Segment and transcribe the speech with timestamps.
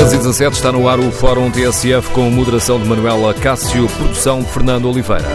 [0.00, 4.40] 10 e 17 está no ar o Fórum TSF com moderação de Manuela Cássio, produção
[4.40, 5.28] de Fernando Oliveira.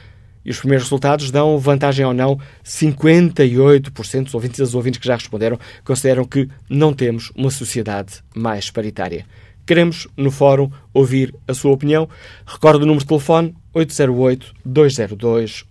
[0.45, 2.39] E os primeiros resultados dão vantagem ou não.
[2.65, 8.71] 58% dos ouvintes das ouvintes que já responderam consideram que não temos uma sociedade mais
[8.71, 9.25] paritária.
[9.67, 12.07] Queremos, no fórum, ouvir a sua opinião.
[12.47, 15.65] Recordo o número de telefone 808-202-173.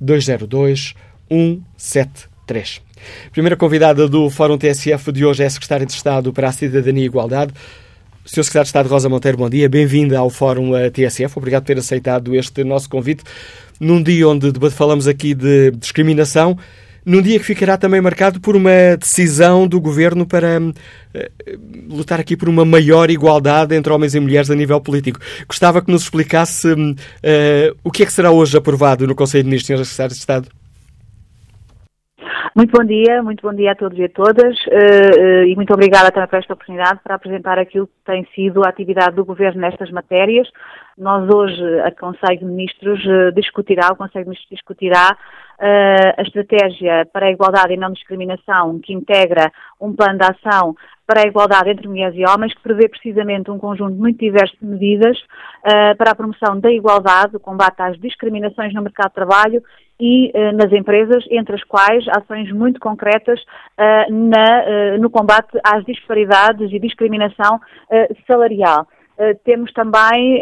[0.00, 2.80] 808-202-173.
[3.30, 7.04] Primeira convidada do Fórum TSF de hoje é a Secretária de Estado para a Cidadania
[7.04, 7.54] e Igualdade,
[8.24, 8.44] Sr.
[8.44, 9.68] Secretário de Estado Rosa Monteiro, bom dia.
[9.68, 11.36] Bem-vinda ao Fórum TSF.
[11.36, 13.24] Obrigado por ter aceitado este nosso convite.
[13.80, 16.56] Num dia onde falamos aqui de discriminação,
[17.04, 20.72] num dia que ficará também marcado por uma decisão do Governo para uh,
[21.90, 25.18] lutar aqui por uma maior igualdade entre homens e mulheres a nível político.
[25.48, 26.96] Gostava que nos explicasse uh,
[27.82, 29.84] o que é que será hoje aprovado no Conselho de Ministros, Sr.
[29.84, 30.61] Secretário de Estado.
[32.54, 35.72] Muito bom dia, muito bom dia a todos e a todas uh, uh, e muito
[35.72, 39.62] obrigada também por esta oportunidade para apresentar aquilo que tem sido a atividade do Governo
[39.62, 40.46] nestas matérias.
[40.98, 45.16] Nós hoje, a Conselho de Ministros uh, discutirá, o Conselho de Ministros discutirá
[45.64, 50.74] a estratégia para a igualdade e não discriminação que integra um plano de ação
[51.06, 54.66] para a igualdade entre mulheres e homens, que prevê precisamente um conjunto muito diverso de
[54.66, 59.62] medidas uh, para a promoção da igualdade, o combate às discriminações no mercado de trabalho
[60.00, 65.58] e uh, nas empresas, entre as quais ações muito concretas uh, na, uh, no combate
[65.64, 67.60] às disparidades e discriminação
[68.26, 68.86] salarial.
[69.44, 70.40] Temos também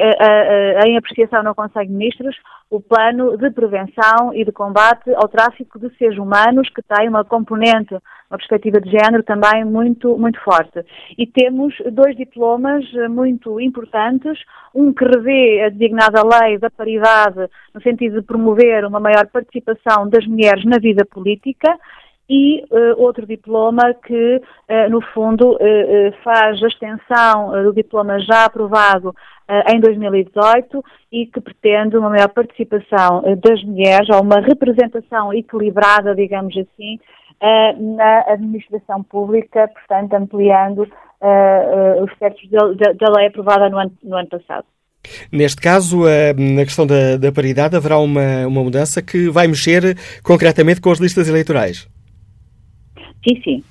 [0.87, 2.37] em apreciação no Conselho de Ministros
[2.71, 7.25] o plano de prevenção e de combate ao tráfico de seres humanos, que tem uma
[7.25, 7.95] componente,
[8.31, 10.85] uma perspectiva de género também muito, muito forte.
[11.19, 14.39] E temos dois diplomas muito importantes,
[14.73, 20.09] um que revê a designada lei da paridade no sentido de promover uma maior participação
[20.09, 21.77] das mulheres na vida política,
[22.31, 28.45] e uh, outro diploma que, uh, no fundo, uh, faz a extensão do diploma já
[28.45, 29.13] aprovado
[29.67, 30.81] em 2018
[31.11, 37.01] e que pretende uma maior participação das mulheres, ou uma representação equilibrada, digamos assim,
[37.97, 44.67] na administração pública, portanto, ampliando os certos da, lei aprovada no ano, no ano passado.
[45.33, 46.05] Neste caso,
[46.39, 51.01] na questão da, da paridade, haverá uma, uma mudança que vai mexer concretamente com as
[51.01, 51.89] listas eleitorais.
[53.27, 53.65] Sim, sim.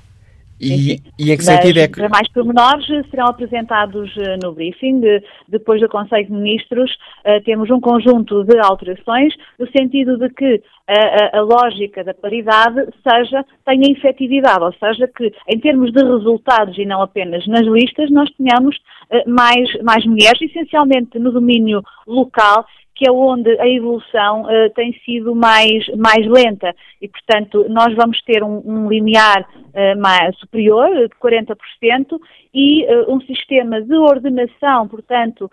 [0.62, 2.08] E, e, em que sentido Mas, é que.
[2.10, 5.00] Mais pormenores serão apresentados uh, no briefing.
[5.00, 6.92] De, depois do Conselho de Ministros,
[7.26, 12.14] uh, temos um conjunto de alterações, no sentido de que a, a, a, lógica da
[12.14, 17.66] paridade seja, tenha efetividade, ou seja, que em termos de resultados e não apenas nas
[17.66, 22.66] listas, nós tenhamos uh, mais, mais mulheres, essencialmente no domínio local,
[23.00, 26.76] que é onde a evolução uh, tem sido mais, mais lenta.
[27.02, 32.20] E, portanto, nós vamos ter um, um limiar uh, mais superior, de 40%,
[32.54, 35.50] e uh, um sistema de ordenação, portanto,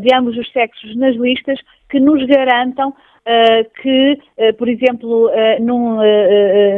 [0.00, 1.60] de ambos os sexos nas listas
[1.90, 2.94] que nos garantam
[3.82, 4.18] que,
[4.56, 5.28] por exemplo,
[5.60, 5.98] num,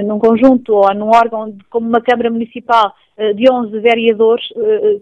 [0.06, 2.94] num conjunto ou num órgão como uma Câmara Municipal
[3.34, 4.48] de 11 vereadores,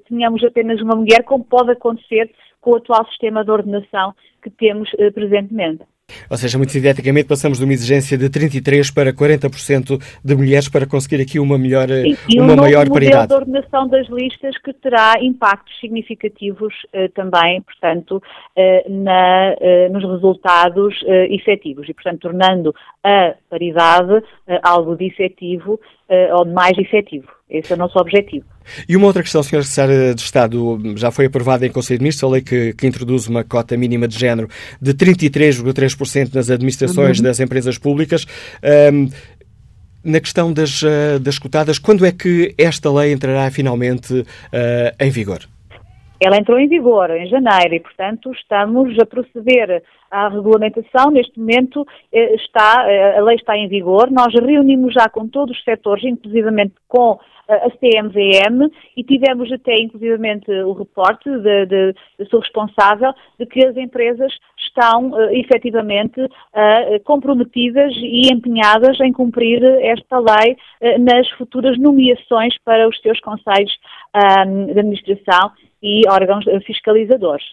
[0.08, 2.28] tenhamos apenas uma mulher, como pode acontecer
[2.66, 5.84] com o atual sistema de ordenação que temos uh, presentemente.
[6.28, 10.86] Ou seja, muito sinteticamente, passamos de uma exigência de 33% para 40% de mulheres para
[10.86, 13.24] conseguir aqui uma, melhor, e, e uma um maior paridade.
[13.24, 19.92] E de ordenação das listas que terá impactos significativos uh, também, portanto, uh, na, uh,
[19.92, 20.94] nos resultados
[21.30, 22.74] efetivos e, portanto, tornando
[23.04, 24.24] a paridade
[24.62, 25.78] algo de efetivo
[26.32, 27.35] ou de mais efetivo.
[27.48, 28.44] Esse é o nosso objetivo.
[28.88, 29.62] E uma outra questão, Sra.
[29.62, 33.28] Secretária de Estado, já foi aprovada em Conselho de Ministros a lei que, que introduz
[33.28, 34.48] uma cota mínima de género
[34.82, 37.24] de 33,3% nas administrações uhum.
[37.24, 38.26] das empresas públicas.
[38.92, 39.08] Um,
[40.04, 44.24] na questão das, uh, das cotadas, quando é que esta lei entrará finalmente uh,
[45.00, 45.40] em vigor?
[46.20, 51.10] Ela entrou em vigor em janeiro e, portanto, estamos a proceder à regulamentação.
[51.10, 52.86] Neste momento eh, está,
[53.18, 54.10] a lei está em vigor.
[54.10, 60.50] Nós reunimos já com todos os setores, inclusivamente com a CMVM e tivemos até inclusivamente
[60.50, 68.32] o reporte da sua responsável de que as empresas estão uh, efetivamente uh, comprometidas e
[68.32, 73.72] empenhadas em cumprir esta lei uh, nas futuras nomeações para os seus conselhos
[74.14, 75.52] de administração
[75.82, 77.44] e órgãos fiscalizadores.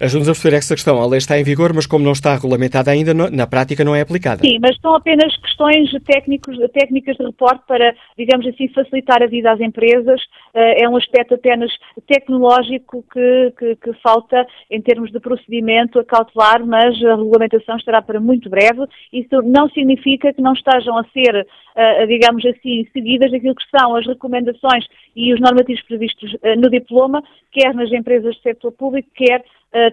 [0.00, 1.00] Ajuda-nos a perceber essa questão.
[1.00, 4.00] A lei está em vigor, mas como não está regulamentada ainda, na prática não é
[4.00, 4.42] aplicada.
[4.44, 9.52] Sim, mas são apenas questões técnicos, técnicas de reporte para, digamos assim, facilitar a vida
[9.52, 10.20] às empresas.
[10.54, 11.70] Eh, é um aspecto apenas
[12.06, 18.02] tecnológico que, que, que falta em termos de procedimento a cautelar, mas a regulamentação estará
[18.02, 18.84] para muito breve.
[19.12, 23.96] Isso não significa que não estejam a ser, eh, digamos assim, seguidas aquilo que são
[23.96, 29.08] as recomendações e os normativos previstos eh, no diploma, quer nas empresas do setor público,
[29.14, 29.44] quer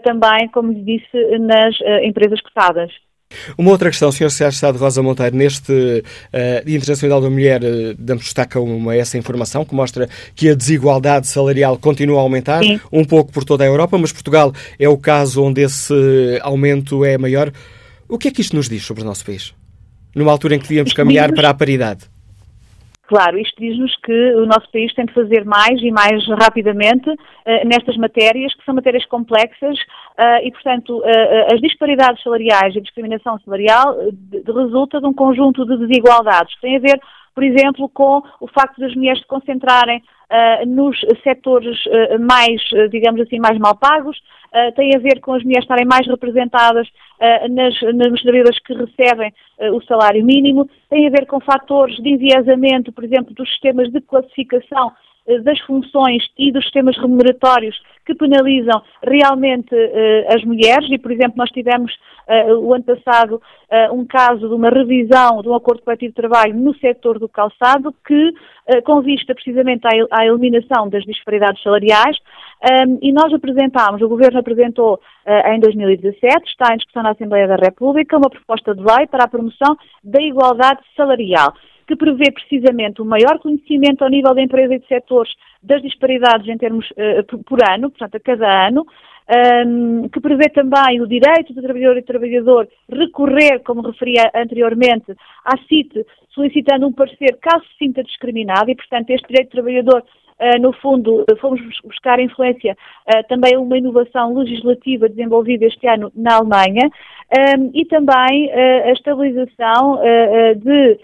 [0.03, 2.91] também, como lhe disse, nas eh, empresas cotadas.
[3.57, 4.31] Uma outra questão, Sr.
[4.31, 8.59] Secretário de Estado Rosa Monteiro, neste uh, Dia Internacional da Mulher, uh, damos destaque a
[8.59, 12.79] uma, essa informação que mostra que a desigualdade salarial continua a aumentar, Sim.
[12.91, 15.93] um pouco por toda a Europa, mas Portugal é o caso onde esse
[16.41, 17.51] aumento é maior.
[18.07, 19.53] O que é que isto nos diz sobre o nosso país?
[20.15, 22.05] Numa altura em que devíamos caminhar para a paridade.
[23.09, 27.17] Claro, isto diz-nos que o nosso país tem de fazer mais e mais rapidamente uh,
[27.65, 32.81] nestas matérias, que são matérias complexas uh, e, portanto, uh, as disparidades salariais e a
[32.83, 37.01] discriminação salarial de, de resulta de um conjunto de desigualdades que tem a ver,
[37.33, 40.03] por exemplo, com o facto das mulheres se concentrarem
[40.67, 41.77] nos setores
[42.19, 42.61] mais,
[42.91, 44.17] digamos assim, mais mal pagos,
[44.53, 48.21] uh, tem a ver com as mulheres estarem mais representadas uh, nas, nas
[48.59, 53.33] que recebem uh, o salário mínimo, tem a ver com fatores de enviesamento, por exemplo,
[53.33, 54.91] dos sistemas de classificação
[55.43, 57.79] das funções e dos sistemas remuneratórios
[58.09, 60.89] que penalizam realmente uh, as mulheres.
[60.89, 61.93] E, por exemplo, nós tivemos
[62.27, 66.15] uh, o ano passado uh, um caso de uma revisão de um acordo coletivo de
[66.15, 68.33] trabalho no setor do calçado que,
[68.85, 72.17] com vista precisamente à, à, eliminação das disparidades salariais,
[72.87, 74.99] um, e nós apresentámos, o Governo apresentou
[75.45, 79.27] em 2017, está em discussão na Assembleia da República, uma proposta de lei para a
[79.27, 81.53] promoção da igualdade salarial
[81.89, 86.47] que prevê precisamente o maior conhecimento ao nível da empresa e de setores das disparidades
[86.47, 88.85] em termos uh, por ano, portanto, a cada ano,
[89.65, 95.15] um, que prevê também o direito do trabalhador e do trabalhador recorrer, como referia anteriormente,
[95.43, 100.03] à CIT, solicitando um parecer caso se sinta discriminado e, portanto, este direito do trabalhador
[100.61, 102.77] no fundo, fomos buscar influência
[103.07, 106.89] uh, também uma inovação legislativa desenvolvida este ano na Alemanha
[107.57, 109.99] um, e também a estabilização
[110.57, 110.97] de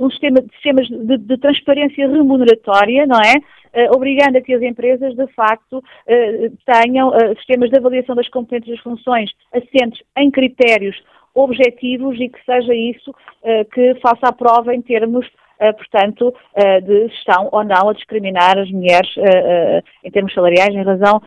[0.00, 3.36] um sistema de sistemas de, de transparência remuneratória, não é?
[3.94, 5.80] Obrigando a que as empresas, de facto,
[6.66, 11.00] tenham sistemas de avaliação das competências das funções assentes em critérios
[11.32, 13.14] objetivos e que seja isso
[13.72, 15.41] que faça a prova em termos eh,
[15.72, 20.82] portanto, eh, de estão ou não a discriminar as mulheres eh, em termos salariais em
[20.82, 21.20] razão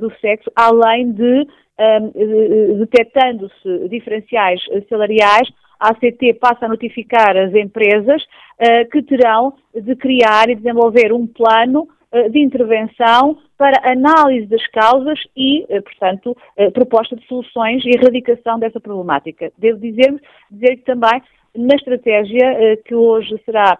[0.00, 1.46] do sexo, além de,
[2.78, 5.46] detectando-se diferenciais salariais,
[5.78, 8.24] a ACT passa a notificar as empresas
[8.90, 11.86] que terão de criar e desenvolver um plano
[12.30, 16.34] de intervenção para análise das causas e, portanto,
[16.72, 19.52] proposta de soluções e erradicação dessa problemática.
[19.58, 20.18] Devo dizer,
[20.50, 21.20] dizer também
[21.56, 23.78] na estratégia eh, que hoje será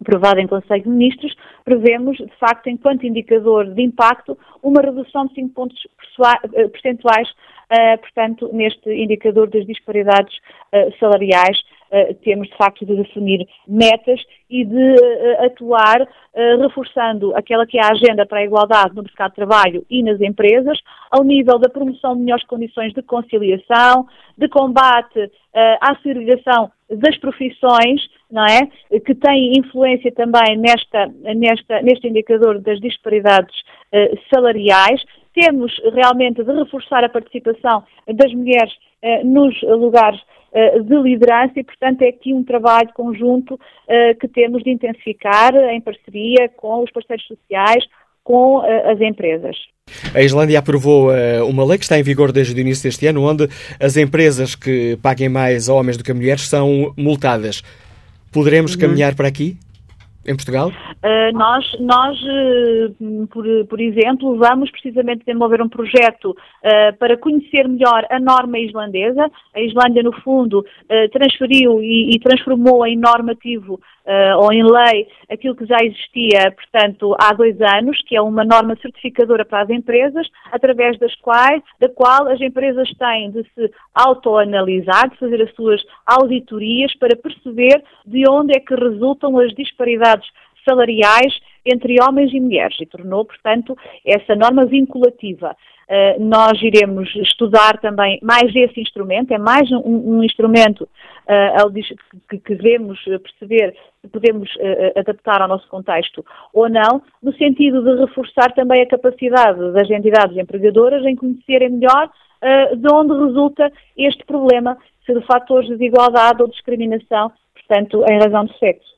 [0.00, 1.32] aprovado em Conselho de Ministros,
[1.64, 5.78] prevemos, de facto, enquanto indicador de impacto, uma redução de 5 pontos
[6.54, 10.34] eh, percentuais, uh, portanto, neste indicador das disparidades
[10.98, 11.56] salariais.
[12.24, 14.94] Temos, de facto, de definir metas e de
[15.44, 16.08] atuar
[16.58, 20.18] reforçando aquela que é a agenda para a igualdade no mercado de trabalho e nas
[20.18, 20.78] empresas,
[21.10, 24.06] ao nível da promoção de melhores condições de conciliação,
[24.38, 25.30] de combate
[25.82, 28.68] à segregação das profissões, não é?
[29.00, 33.54] Que tem influência também nesta, nesta, neste indicador das disparidades
[33.92, 35.02] uh, salariais.
[35.34, 38.72] Temos realmente de reforçar a participação das mulheres
[39.02, 40.20] uh, nos lugares
[40.52, 43.58] uh, de liderança e, portanto, é aqui um trabalho conjunto
[44.20, 47.84] que temos de intensificar em parceria com os parceiros sociais,
[48.24, 49.56] com as empresas.
[50.14, 53.22] A Islândia aprovou uh, uma lei que está em vigor desde o início deste ano,
[53.22, 53.48] onde
[53.80, 57.62] as empresas que paguem mais a homens do que a mulheres são multadas.
[58.30, 58.80] Poderemos uhum.
[58.80, 59.56] caminhar para aqui?
[60.24, 60.68] Em Portugal?
[60.68, 67.66] Uh, nós, nós uh, por, por, exemplo, vamos precisamente desenvolver um projeto uh, para conhecer
[67.66, 69.28] melhor a norma islandesa.
[69.52, 70.64] A Islândia, no fundo,
[71.12, 73.80] transferiu e, e, transformou em normativo
[74.38, 78.76] ou em lei aquilo que já existia, portanto, há dois anos, que é uma norma
[78.80, 85.10] certificadora para as empresas, através das quais, da qual as empresas têm de se autoanalisar,
[85.10, 90.28] de fazer as suas auditorias para perceber de onde é que resultam as disparidades
[90.68, 95.56] salariais entre homens e mulheres e tornou, portanto, essa norma vinculativa.
[95.88, 101.72] Uh, nós iremos estudar também mais esse instrumento, é mais um, um instrumento uh,
[102.30, 107.82] que, que devemos perceber se podemos uh, adaptar ao nosso contexto ou não, no sentido
[107.82, 112.10] de reforçar também a capacidade das entidades empregadoras em conhecerem melhor
[112.76, 114.76] de onde resulta este problema,
[115.06, 118.91] se de fatores de desigualdade ou discriminação, portanto, em razão de sexo.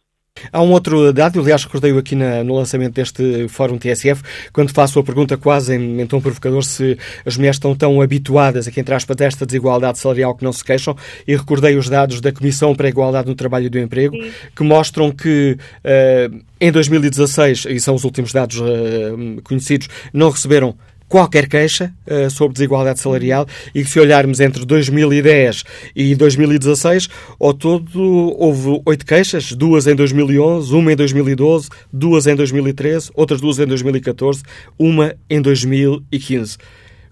[0.52, 4.20] Há um outro dado, aliás, recordei-o aqui na, no lançamento deste Fórum TSF,
[4.52, 8.66] quando faço a pergunta quase em, em tom provocador se as mulheres estão tão habituadas,
[8.66, 12.32] aqui entre aspas, desta desigualdade salarial que não se queixam, e recordei os dados da
[12.32, 14.30] Comissão para a Igualdade no Trabalho e do Emprego, Sim.
[14.56, 20.74] que mostram que uh, em 2016, e são os últimos dados uh, conhecidos, não receberam
[21.14, 25.62] qualquer queixa uh, sobre desigualdade salarial e que se olharmos entre 2010
[25.94, 28.02] e 2016, ao todo
[28.36, 33.66] houve oito queixas, duas em 2011, uma em 2012, duas em 2013, outras duas em
[33.66, 34.42] 2014,
[34.76, 36.58] uma em 2015.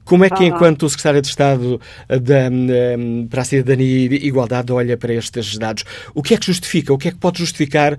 [0.04, 4.72] Como é que, enquanto secretário de Estado eh, da, um, para a Cidadania e Igualdade,
[4.72, 5.84] olha para estes dados?
[6.12, 7.96] O que é que justifica, o que é que pode justificar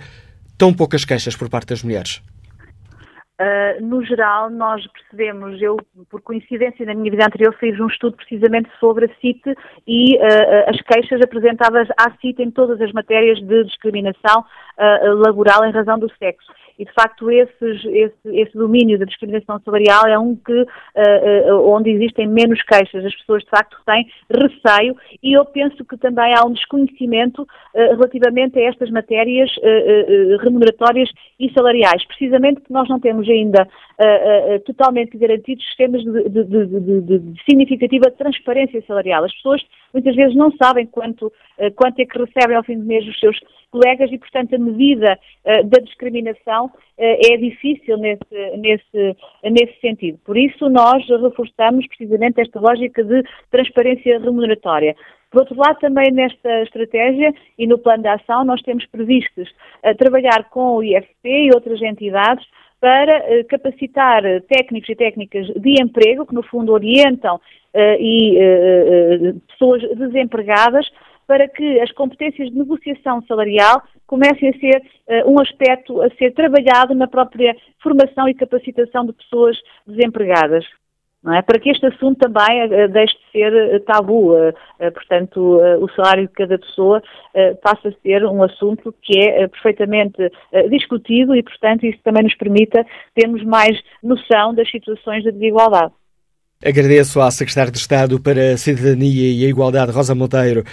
[0.57, 2.21] tão poucas queixas por parte das mulheres?
[3.41, 5.77] Uh, no geral, nós percebemos, eu,
[6.09, 9.41] por coincidência, na minha vida anterior, fiz um estudo precisamente sobre a CIT
[9.87, 14.41] e uh, as queixas apresentadas à CIT em todas as matérias de discriminação
[14.77, 19.59] uh, laboral em razão do sexo e de facto esses, esse, esse, domínio da discriminação
[19.63, 20.65] salarial é um que uh,
[21.55, 25.97] uh, onde existem menos queixas, as pessoas de facto têm receio e eu penso que
[25.97, 27.47] também há um desconhecimento uh,
[27.95, 29.51] relativamente a estas matérias
[30.41, 33.67] remuneratórias e salariais, precisamente porque nós não temos ainda
[34.65, 39.23] totalmente garantidos sistemas de, de, de, de, significativa transparência salarial.
[39.23, 39.61] As pessoas
[39.93, 41.31] muitas vezes não sabem quanto,
[41.75, 43.39] quanto é que recebem ao fim do mês os seus
[43.73, 50.19] colegas e, portanto, a medida uh, da discriminação uh, é difícil nesse, nesse, nesse sentido.
[50.23, 54.95] Por isso, nós reforçamos precisamente esta lógica de transparência remuneratória.
[55.31, 59.49] Por outro lado, também nesta estratégia e no plano de ação, nós temos previstos
[59.97, 62.45] trabalhar com o IFP e outras entidades
[62.79, 67.41] para capacitar técnicos e técnicas de emprego, que no fundo orientam
[67.75, 68.37] e
[69.47, 70.87] pessoas desempregadas
[71.27, 74.83] para que as competências de negociação salarial comecem a ser
[75.25, 80.65] uh, um aspecto a ser trabalhado na própria formação e capacitação de pessoas desempregadas.
[81.35, 81.41] É?
[81.41, 84.33] Para que este assunto também uh, deixe de ser uh, tabu,
[84.93, 87.01] portanto, o salário de cada pessoa
[87.61, 90.29] passa a ser um assunto que é perfeitamente
[90.69, 95.93] discutido e, portanto, isso também nos permita termos mais noção das situações de desigualdade.
[96.65, 100.63] Agradeço à Secretária de Estado para a Cidadania e a Igualdade, Rosa Monteiro,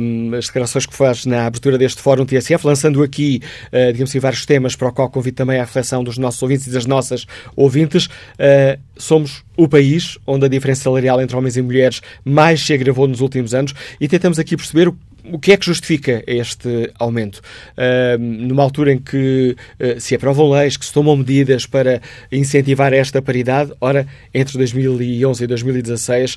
[0.00, 4.18] um, as declarações que faz na abertura deste Fórum TSF, lançando aqui, uh, digamos assim,
[4.18, 7.26] vários temas para o qual convido também a reflexão dos nossos ouvintes e das nossas
[7.54, 8.06] ouvintes.
[8.06, 13.06] Uh, somos o país onde a diferença salarial entre homens e mulheres mais se agravou
[13.06, 14.90] nos últimos anos e tentamos aqui perceber
[15.32, 17.40] o que é que justifica este aumento?
[17.76, 22.00] Uh, numa altura em que uh, se aprovam leis, que se tomam medidas para
[22.30, 26.36] incentivar esta paridade, ora, entre 2011 e 2016,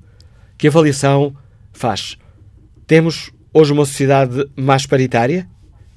[0.56, 1.34] que avaliação
[1.72, 2.16] faz?
[2.86, 5.46] Temos hoje uma sociedade mais paritária?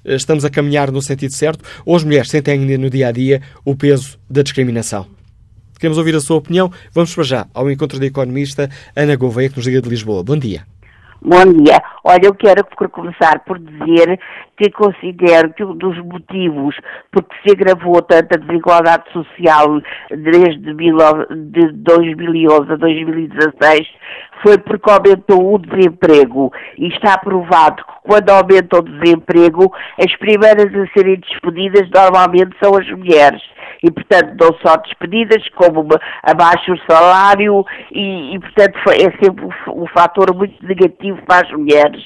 [0.04, 1.64] Eh, estamos a caminhar no sentido certo?
[1.86, 5.08] Ou as mulheres sentem ainda no dia a dia o peso da discriminação?
[5.80, 6.72] Queremos ouvir a sua opinião.
[6.94, 10.24] Vamos para já ao encontro da economista Ana Gouveia, que nos liga de Lisboa.
[10.24, 10.64] Bom dia.
[11.24, 11.82] Bom dia.
[12.04, 14.20] Olha, eu quero começar por dizer
[14.58, 16.76] que considero que um dos motivos
[17.12, 23.88] por que se agravou tanta desigualdade social desde de 2011 a 2016
[24.44, 26.52] foi porque aumentou o desemprego.
[26.78, 32.76] E está provado que quando aumenta o desemprego, as primeiras a serem despedidas normalmente são
[32.76, 33.42] as mulheres
[33.84, 35.88] e, portanto, não só despedidas, como
[36.24, 42.04] abaixo o salário e, e portanto, é sempre um fator muito negativo para as mulheres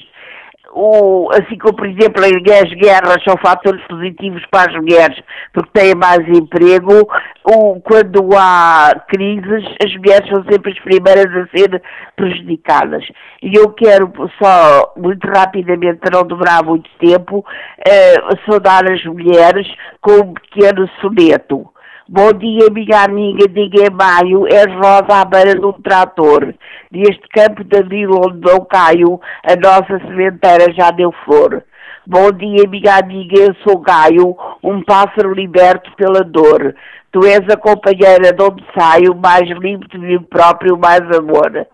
[0.78, 5.18] o, assim como, por exemplo, as guerras são fatores positivos para as mulheres
[5.54, 7.08] porque têm mais emprego,
[7.44, 11.82] o, quando há crises, as mulheres são sempre as primeiras a ser
[12.14, 13.04] prejudicadas.
[13.42, 17.42] E eu quero só, muito rapidamente, não demorar muito tempo,
[17.78, 19.66] eh, saudar as mulheres
[20.02, 21.66] com um pequeno soneto.
[22.08, 26.54] Bom dia, minha amiga, diga maio, és rosa à beira de um trator.
[26.88, 31.64] Neste campo de abril onde não caio, a nossa sementeira já deu flor.
[32.06, 36.76] Bom dia, minha amiga, eu sou Gaio, um pássaro liberto pela dor.
[37.10, 41.66] Tu és a companheira de onde saio, mais limpo de mim próprio, mais amor.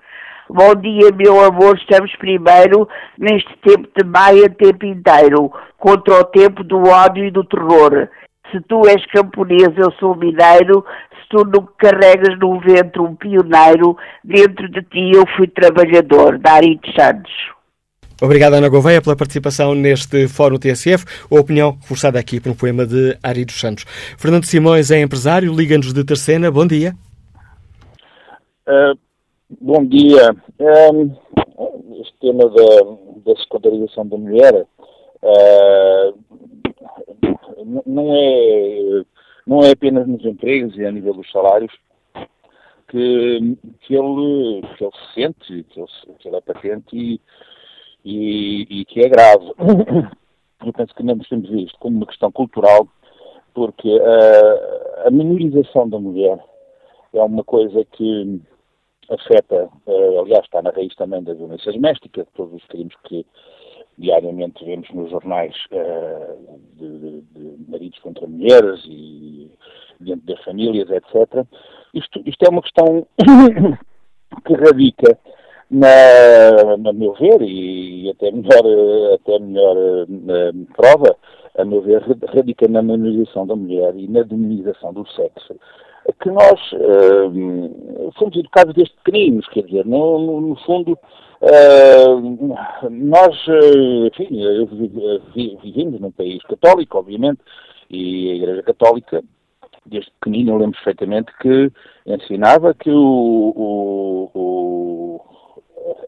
[0.49, 6.65] Bom dia, meu amor, estamos primeiro neste tempo de maio, tempo inteiro, contra o tempo
[6.65, 8.09] do ódio e do terror
[8.53, 13.97] se tu és camponês, eu sou mineiro, se tu não carregas no ventre um pioneiro,
[14.23, 16.39] dentro de ti eu fui trabalhador.
[16.39, 17.33] Dari Santos.
[18.23, 21.05] Obrigado, Ana Gouveia, pela participação neste Fórum TSF.
[21.29, 23.85] A opinião reforçada aqui por um poema de Ari dos Santos.
[24.17, 26.49] Fernando Simões é empresário, liga-nos de Terceira.
[26.49, 26.95] Bom dia.
[28.69, 28.97] Uh,
[29.61, 30.37] bom dia.
[30.61, 31.11] Um,
[32.01, 34.55] este tema da, da secundarização da mulher
[35.23, 36.15] uh,
[37.87, 39.05] não é,
[39.47, 41.73] não é apenas nos empregos e a nível dos salários
[42.89, 47.21] que, que, ele, que ele se sente, que ele, que ele é patente e,
[48.05, 49.47] e, e, que é grave.
[50.65, 52.87] Eu penso que não temos visto como uma questão cultural,
[53.53, 56.39] porque a, a minorização da mulher
[57.13, 58.41] é uma coisa que
[59.11, 63.27] afeta, eh, aliás, está na raiz também das violências domésticas, de todos os crimes que
[64.03, 69.51] diariamente vemos nos jornais uh, de, de, maridos contra mulheres e
[70.01, 71.47] dentro das famílias, etc.
[71.95, 73.07] Isto, isto é uma questão
[74.45, 75.19] que radica,
[75.71, 81.17] na, na meu ver, e até melhor, até melhor uh, prova,
[81.57, 82.03] a meu ver,
[82.35, 85.55] radica na minorização da mulher e na demonização do sexo
[86.21, 90.99] que nós uh, fomos educados desde pequeninos, quer dizer, no, no, no fundo,
[91.43, 97.41] uh, nós, uh, enfim, vivemos num país católico, obviamente,
[97.91, 99.23] e a Igreja Católica,
[99.85, 101.71] desde pequenino, eu lembro perfeitamente que
[102.07, 105.21] ensinava que o, o, o,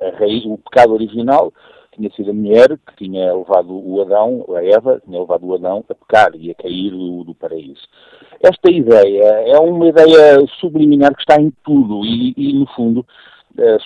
[0.01, 1.53] a raiz, o pecado original
[1.95, 5.85] tinha sido a mulher que tinha levado o Adão, a Eva, tinha levado o Adão
[5.89, 7.83] a pecar e a cair do, do paraíso.
[8.43, 13.34] Esta ideia é uma ideia subliminar que está em tudo e, e no fundo, eh,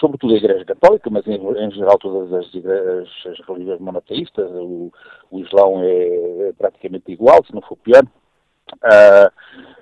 [0.01, 4.91] sobretudo a Igreja Católica, mas em, em geral todas as, igrejas, as religiões monoteístas, o,
[5.31, 8.03] o Islão é, é, praticamente igual, se não for pior.
[8.77, 9.31] Uh,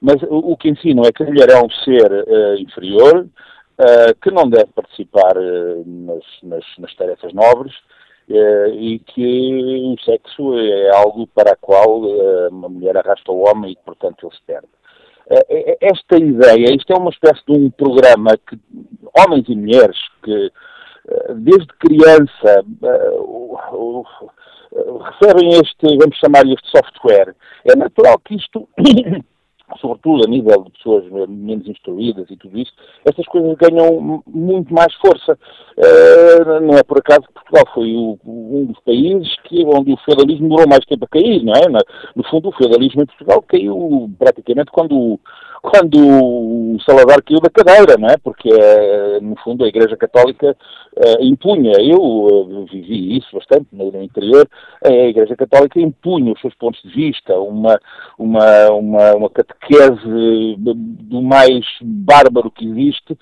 [0.01, 4.14] mas o, o, que ensinam é que a mulher é um ser uh, inferior, uh,
[4.22, 5.35] que não deve participar
[5.85, 7.75] nas, nas, nas tarefas nobres,
[8.29, 12.01] e que o sexo é algo para a qual
[12.51, 14.66] uma mulher arrasta o homem e, portanto, ele se perde.
[15.81, 18.59] Esta ideia, isto é uma espécie de um programa que
[19.18, 20.52] homens e mulheres que,
[21.37, 22.64] desde criança,
[25.05, 28.68] recebem este, vamos chamar este software, é natural que isto
[29.81, 32.72] sobretudo a nível de pessoas menos instruídas e tudo isso,
[33.05, 35.37] estas coisas ganham muito mais força.
[35.76, 39.96] Uh, não é por acaso que Portugal foi o, um dos países que, onde o
[39.98, 41.68] feudalismo demorou mais tempo a cair, não é?
[42.14, 45.18] No, fundo, o feudalismo em Portugal caiu praticamente quando,
[45.66, 48.16] quando o Salazar caiu da cadeira, não é?
[48.16, 50.57] Porque, eh, no fundo, a Igreja Católica
[50.96, 54.48] uh, impunha, eu uh, vivi isso bastante no interior,
[54.85, 57.81] a Igreja Católica impunha os seus pontos de vista, uma,
[58.16, 63.18] uma, uma, uma catequese do mais bárbaro que existe,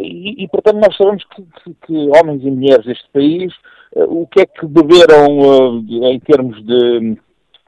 [0.00, 3.52] e, e, portanto, nós sabemos que, que, que, homens e mulheres deste país,
[3.94, 7.18] o que é que beberam em termos de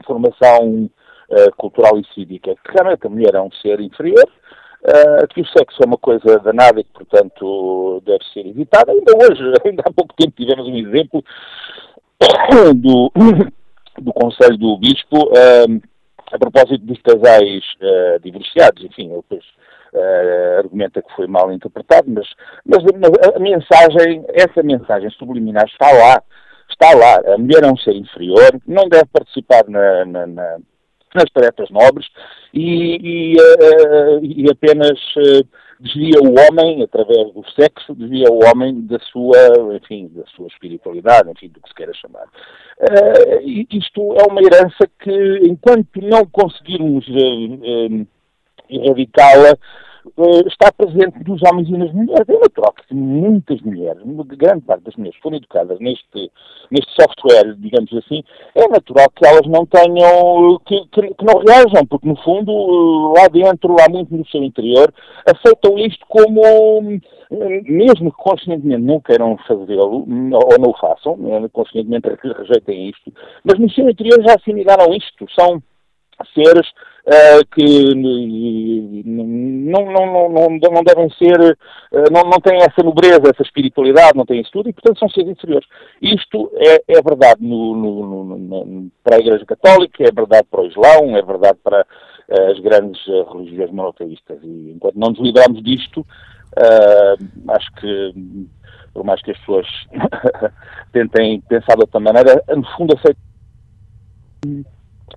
[0.06, 0.88] formação
[1.30, 4.24] uh, cultural e cívica, que realmente a mulher é um ser inferior,
[4.82, 8.92] uh, que o sexo é uma coisa danada e que, portanto, deve ser evitada.
[8.92, 11.24] Ainda hoje, ainda há pouco tempo, tivemos um exemplo
[12.76, 13.12] do,
[14.00, 15.80] do Conselho do Bispo uh,
[16.32, 17.62] a propósito dos casais
[18.22, 18.84] divorciados.
[18.84, 19.44] Enfim, ele depois
[20.56, 22.28] argumenta que foi mal interpretado, mas,
[22.64, 26.22] mas, mas a mensagem, essa mensagem subliminar está lá
[26.72, 27.34] está lá.
[27.34, 30.58] A mulher é um ser inferior, não deve participar na, na, na,
[31.14, 32.06] nas tarefas nobres
[32.52, 35.46] e, e, uh, e apenas uh,
[35.78, 41.30] desvia o homem, através do sexo, desvia o homem da sua, enfim, da sua espiritualidade,
[41.30, 42.26] enfim, do que se queira chamar.
[42.80, 47.06] Uh, isto é uma herança que, enquanto não conseguirmos
[48.68, 49.56] erradicá-la,
[50.16, 52.28] uh, está presente nos homens e nas mulheres.
[52.28, 54.02] É natural que muitas mulheres,
[54.36, 56.30] grande parte das mulheres, forem educadas neste,
[56.70, 58.22] neste software, digamos assim,
[58.54, 63.12] é natural que elas não tenham, que, que, que não reajam, porque no fundo, uh,
[63.14, 64.92] lá dentro, lá muito no seu interior,
[65.26, 67.00] aceitam isto como, uh,
[67.64, 71.18] mesmo que conscientemente não queiram fazê-lo, ou não o façam,
[71.52, 73.12] conscientemente rejeitem isto,
[73.44, 75.62] mas no seu interior já assimilaram isto, são
[76.28, 76.66] seres
[77.06, 77.94] uh, que
[79.04, 84.26] não, não, não, não devem ser, uh, não, não têm essa nobreza, essa espiritualidade, não
[84.26, 85.68] têm isso tudo e, portanto, são seres inferiores.
[86.00, 90.66] Isto é, é verdade no, no, no, para a Igreja Católica, é verdade para o
[90.66, 91.86] Islão, é verdade para
[92.28, 93.00] uh, as grandes
[93.32, 94.38] religiões monoteístas.
[94.42, 96.06] E enquanto não nos livrarmos disto,
[97.48, 98.48] acho que
[98.92, 99.66] por mais que as pessoas
[100.92, 103.22] tentem pensar de outra maneira, no fundo aceitam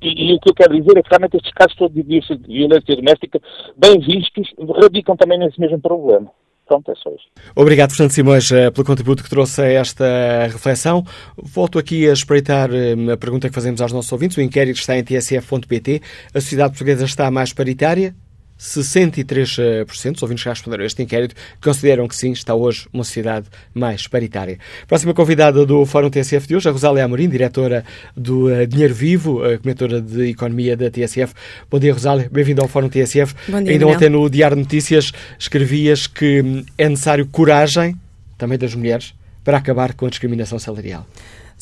[0.01, 2.95] e, e, o que eu quero dizer é que realmente estes casos todos de violência
[2.95, 3.39] doméstica,
[3.77, 6.31] bem vistos, radicam também nesse mesmo problema.
[6.65, 7.25] Pronto, é só isso.
[7.55, 11.03] Obrigado, Fernando Simões, eh, pelo contributo que trouxe a esta reflexão.
[11.35, 14.37] Volto aqui a espreitar eh, a pergunta que fazemos aos nossos ouvintes.
[14.37, 16.01] O inquérito está em tsf.pt.
[16.33, 18.15] A sociedade portuguesa está mais paritária?
[18.59, 23.47] 63% dos ouvintes que responderam a este inquérito consideram que sim, está hoje uma sociedade
[23.73, 24.57] mais paritária.
[24.87, 27.83] Próxima convidada do Fórum TSF de hoje, a Rosália Amorim, diretora
[28.15, 31.33] do uh, Dinheiro Vivo, uh, comentora de Economia da TSF.
[31.69, 32.29] Bom dia, Rosália.
[32.31, 33.35] Bem-vindo ao Fórum TSF.
[33.47, 37.95] Bom dia, Ainda ontem no Diário de Notícias escrevias que hum, é necessário coragem,
[38.37, 39.13] também das mulheres,
[39.43, 41.05] para acabar com a discriminação salarial.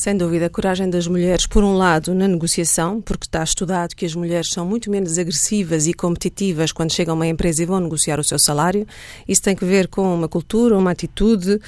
[0.02, 4.04] Sem dúvida, a coragem das mulheres, por um lado, na negociação, porque está estudado que
[4.04, 7.80] as mulheres são muito menos agressivas e competitivas quando chegam a uma empresa e vão
[7.80, 8.88] negociar o seu salário.
[9.28, 11.62] Isso tem que ver com uma cultura, uma atitude,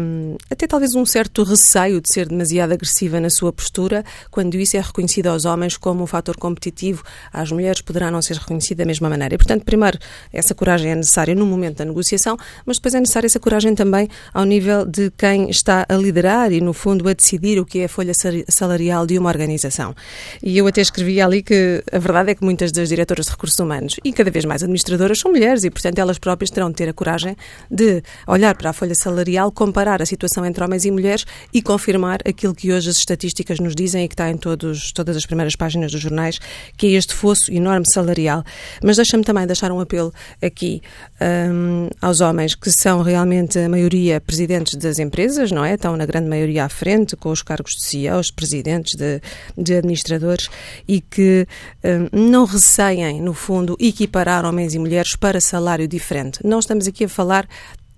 [0.00, 4.02] um, até talvez um certo receio de ser demasiado agressiva na sua postura.
[4.30, 8.38] Quando isso é reconhecido aos homens como um fator competitivo, às mulheres poderá não ser
[8.38, 9.34] reconhecido da mesma maneira.
[9.34, 9.98] E, portanto, primeiro,
[10.32, 14.08] essa coragem é necessária no momento da negociação, mas depois é necessária essa coragem também
[14.32, 17.84] ao nível de quem está a liderar e, no fundo, a decidir o que é
[17.84, 18.12] a folha
[18.48, 19.94] salarial de uma organização.
[20.42, 23.58] E eu até escrevi ali que a verdade é que muitas das diretoras de recursos
[23.58, 26.88] humanos e cada vez mais administradoras são mulheres e, portanto, elas próprias terão de ter
[26.88, 27.36] a coragem
[27.70, 32.20] de olhar para a folha salarial, comparar a situação entre homens e mulheres e confirmar
[32.26, 35.56] aquilo que hoje as estatísticas nos dizem e que está em todos, todas as primeiras
[35.56, 36.38] páginas dos jornais,
[36.76, 38.44] que é este fosso enorme salarial.
[38.82, 40.82] Mas deixa-me também deixar um apelo aqui
[41.20, 45.74] um, aos homens que são realmente a maioria presidentes das empresas, não é?
[45.74, 49.20] Estão na grande maioria à frente, com os cargos de CEOs, presidentes de,
[49.56, 50.48] de administradores
[50.86, 51.46] e que
[51.84, 56.40] um, não receiem, no fundo, equiparar homens e mulheres para salário diferente.
[56.44, 57.48] Não estamos aqui a falar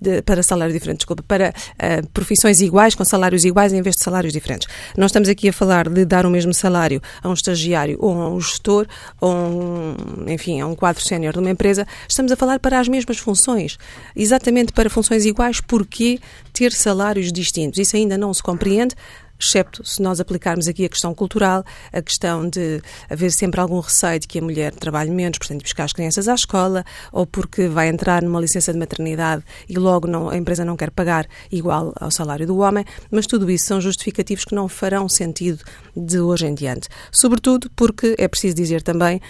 [0.00, 4.02] de, para salário diferente, desculpa, para uh, profissões iguais, com salários iguais em vez de
[4.02, 4.66] salários diferentes.
[4.96, 8.30] Nós estamos aqui a falar de dar o mesmo salário a um estagiário ou a
[8.30, 8.86] um gestor
[9.20, 9.94] ou, um,
[10.28, 11.86] enfim, a um quadro sénior de uma empresa.
[12.08, 13.76] Estamos a falar para as mesmas funções,
[14.16, 16.18] exatamente para funções iguais, porque
[16.52, 17.78] ter salários distintos?
[17.78, 18.94] Isso ainda não se compreende
[19.40, 24.20] excepto se nós aplicarmos aqui a questão cultural, a questão de haver sempre algum receio
[24.20, 27.88] de que a mulher trabalhe menos, portanto, buscar as crianças à escola, ou porque vai
[27.88, 32.10] entrar numa licença de maternidade e logo não, a empresa não quer pagar igual ao
[32.10, 35.64] salário do homem, mas tudo isso são justificativos que não farão sentido
[35.96, 36.88] de hoje em diante.
[37.10, 39.20] Sobretudo porque é preciso dizer também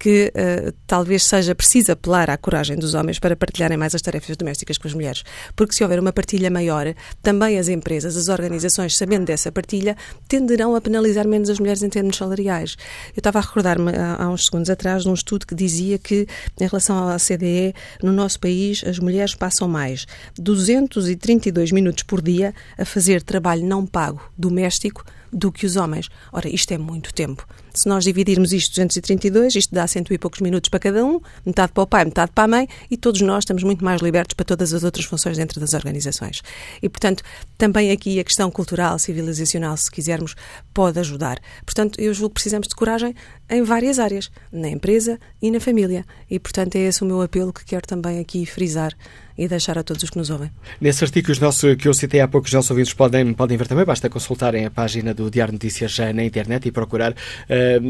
[0.00, 4.34] que uh, talvez seja preciso apelar à coragem dos homens para partilharem mais as tarefas
[4.34, 5.22] domésticas com as mulheres.
[5.54, 9.94] Porque se houver uma partilha maior, também as empresas, as organizações, sabendo dessa partilha,
[10.26, 12.76] tenderão a penalizar menos as mulheres em termos salariais.
[13.08, 16.26] Eu estava a recordar-me há, há uns segundos atrás de um estudo que dizia que,
[16.58, 20.06] em relação à CDE, no nosso país, as mulheres passam mais
[20.38, 26.08] 232 minutos por dia a fazer trabalho não pago doméstico do que os homens.
[26.32, 27.46] Ora, isto é muito tempo.
[27.74, 31.72] Se nós dividirmos isto 232, isto dá cento e poucos minutos para cada um, metade
[31.72, 34.44] para o pai, metade para a mãe, e todos nós estamos muito mais libertos para
[34.44, 36.42] todas as outras funções dentro das organizações.
[36.82, 37.22] E, portanto,
[37.56, 40.34] também aqui a questão cultural, civilizacional, se quisermos,
[40.74, 41.38] pode ajudar.
[41.64, 43.14] Portanto, eu julgo que precisamos de coragem
[43.50, 46.04] em várias áreas, na empresa e na família.
[46.30, 48.94] E, portanto, é esse o meu apelo que quero também aqui frisar
[49.40, 50.50] e deixar a todos os que nos ouvem.
[50.78, 53.86] Nesses artigos nossos que eu citei há pouco, os nossos ouvintes podem, podem ver também,
[53.86, 57.12] basta consultarem a página do Diário Notícias na internet e procurar.
[57.12, 57.80] Uh,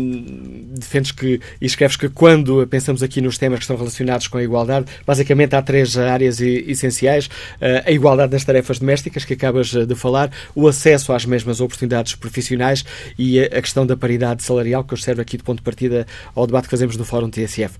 [0.78, 4.44] defendes que e escreves que quando pensamos aqui nos temas que estão relacionados com a
[4.44, 9.94] igualdade, basicamente há três áreas essenciais: uh, a igualdade nas tarefas domésticas, que acabas de
[9.96, 12.84] falar, o acesso às mesmas oportunidades profissionais
[13.18, 16.64] e a questão da paridade salarial, que eu serve aqui ponto de partida ao debate
[16.64, 17.76] que fazemos no Fórum TSF.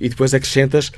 [0.00, 0.90] E depois acrescentas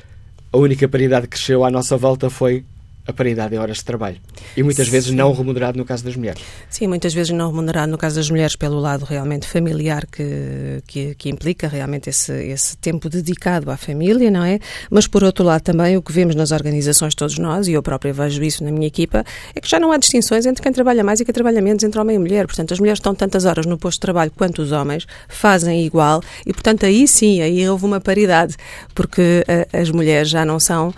[0.53, 2.65] a única paridade que cresceu à nossa volta foi
[3.07, 4.17] a paridade em horas de trabalho.
[4.57, 4.93] E muitas Sim.
[4.93, 6.43] vezes não remunerado no caso das mulheres.
[6.71, 11.15] Sim, muitas vezes não remunerado no caso das mulheres pelo lado realmente familiar que, que,
[11.15, 14.59] que, implica realmente esse, esse tempo dedicado à família, não é?
[14.91, 18.13] Mas por outro lado também o que vemos nas organizações todos nós, e eu própria
[18.13, 19.23] vejo isso na minha equipa,
[19.55, 22.01] é que já não há distinções entre quem trabalha mais e quem trabalha menos entre
[22.01, 22.47] homem e mulher.
[22.47, 26.23] Portanto, as mulheres estão tantas horas no posto de trabalho quanto os homens, fazem igual
[26.47, 28.57] e, portanto, aí sim, aí houve uma paridade,
[28.95, 30.95] porque uh, as mulheres já não são uh,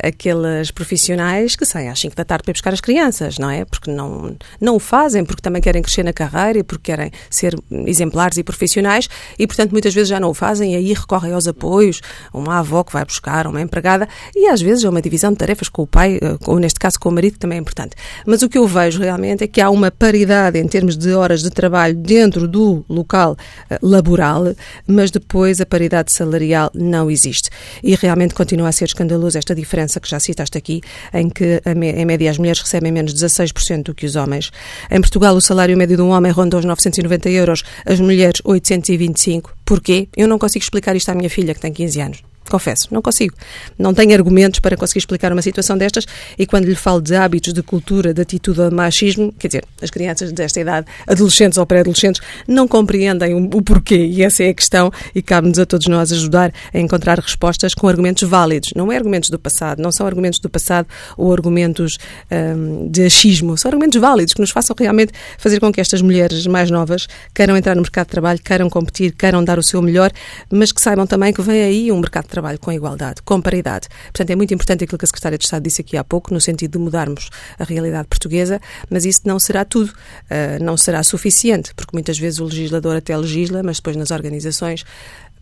[0.00, 3.64] aquelas profissionais profissionais que saem às 5 da tarde para buscar as crianças, não é?
[3.64, 7.56] Porque não, não o fazem, porque também querem crescer na carreira e porque querem ser
[7.86, 11.48] exemplares e profissionais e, portanto, muitas vezes já não o fazem e aí recorrem aos
[11.48, 12.00] apoios,
[12.32, 15.68] uma avó que vai buscar, uma empregada e às vezes é uma divisão de tarefas
[15.68, 17.96] com o pai, eh, ou neste caso com o marido, que também é importante.
[18.26, 21.42] Mas o que eu vejo realmente é que há uma paridade em termos de horas
[21.42, 23.36] de trabalho dentro do local
[23.70, 24.54] eh, laboral,
[24.86, 27.50] mas depois a paridade salarial não existe.
[27.82, 30.80] E realmente continua a ser escandaloso esta diferença que já citaste aqui
[31.12, 34.50] em que, em média, as mulheres recebem menos 16% do que os homens.
[34.90, 39.54] Em Portugal, o salário médio de um homem ronda os 990 euros, as mulheres 825.
[39.64, 40.08] Porquê?
[40.16, 42.35] Eu não consigo explicar isto à minha filha, que tem 15 anos.
[42.48, 43.34] Confesso, não consigo.
[43.78, 46.06] Não tenho argumentos para conseguir explicar uma situação destas
[46.38, 49.90] e quando lhe falo de hábitos, de cultura, de atitude de machismo, quer dizer, as
[49.90, 54.90] crianças desta idade, adolescentes ou pré-adolescentes, não compreendem o, porquê e essa é a questão
[55.14, 58.70] e cabe-nos a todos nós ajudar a encontrar respostas com argumentos válidos.
[58.74, 61.98] Não é argumentos do passado, não são argumentos do passado ou argumentos
[62.30, 66.46] um, de achismo, são argumentos válidos que nos façam realmente fazer com que estas mulheres
[66.46, 70.10] mais novas queiram entrar no mercado de trabalho, queiram competir, queiram dar o seu melhor,
[70.50, 73.88] mas que saibam também que vem aí um mercado de trabalho com igualdade, com paridade.
[74.06, 76.40] Portanto, é muito importante aquilo que a Secretária de Estado disse aqui há pouco, no
[76.40, 81.72] sentido de mudarmos a realidade portuguesa, mas isso não será tudo, uh, não será suficiente,
[81.74, 84.84] porque muitas vezes o legislador até legisla, mas depois nas organizações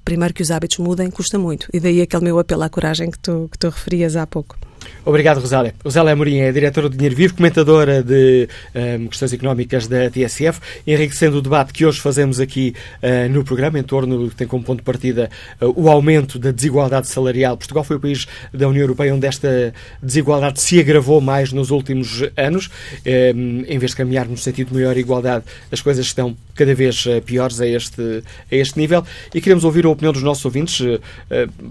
[0.04, 1.66] primeiro que os hábitos mudem custa muito.
[1.72, 4.56] E daí aquele meu apelo à coragem que tu, que tu referias há pouco.
[5.04, 5.74] Obrigado, Rosália.
[5.84, 10.60] Rosália Amorim é diretora do Dinheiro Vivo, comentadora de um, ehm, questões económicas da TSF,
[10.86, 14.64] enriquecendo o debate que hoje fazemos aqui uh, no programa, em torno, que tem como
[14.64, 15.28] ponto de partida
[15.60, 17.56] uh, o aumento da desigualdade salarial.
[17.56, 22.22] Portugal foi o país da União Europeia onde esta desigualdade se agravou mais nos últimos
[22.36, 22.70] anos.
[23.04, 26.74] Um, ehm, em vez de caminhar no sentido de maior igualdade, as coisas estão cada
[26.74, 29.04] vez uh, piores a este, a este nível.
[29.34, 30.80] E queremos ouvir a opinião dos nossos ouvintes.
[30.80, 31.00] Uh,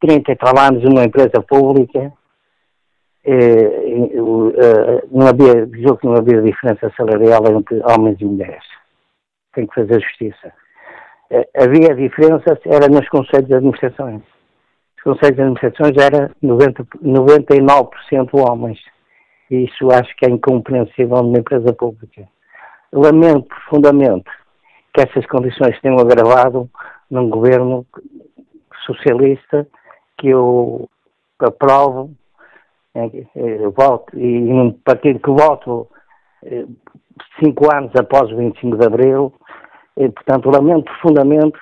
[0.00, 2.10] 30 anos numa empresa pública.
[3.26, 8.64] Uh, uh, não havia, julgo que não havia diferença salarial entre homens e mulheres.
[9.54, 10.50] Tem que fazer justiça.
[11.56, 14.22] Havia diferenças, era nos conselhos de administrações.
[14.96, 18.78] Os conselhos de administrações era 90, 99% homens.
[19.50, 22.28] Isso acho que é incompreensível numa empresa pública.
[22.92, 24.30] Lamento profundamente
[24.92, 26.68] que essas condições tenham agravado
[27.10, 27.86] num governo
[28.84, 29.66] socialista
[30.18, 30.88] que eu
[31.38, 32.10] aprovo
[33.34, 35.88] Eu voto, e num partido que voto
[37.42, 39.32] cinco anos após o 25 de Abril,
[40.08, 41.58] portanto, lamento profundamente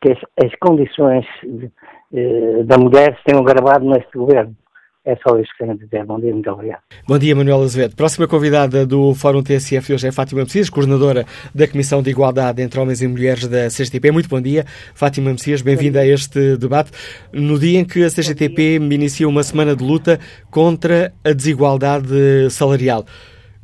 [0.00, 4.56] que as, as condições de, da mulher se tenham gravado neste governo.
[5.04, 6.04] É só isso que tenho a dizer.
[6.04, 6.80] Bom dia, muito obrigado.
[7.08, 7.96] Bom dia, Manuel Azevedo.
[7.96, 12.78] Próxima convidada do Fórum TSF hoje é Fátima Messias, coordenadora da Comissão de Igualdade entre
[12.78, 14.12] Homens e Mulheres da CGTP.
[14.12, 16.92] Muito bom dia, Fátima Messias, bem-vinda a este debate.
[17.32, 20.20] No dia em que a CGTP inicia uma semana de luta
[20.52, 23.04] contra a desigualdade salarial.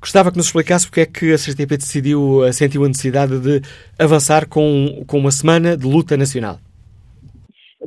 [0.01, 3.61] Gostava que nos explicasse porque é que a CGTP decidiu, sentiu a necessidade de
[3.99, 6.59] avançar com, com uma semana de luta nacional.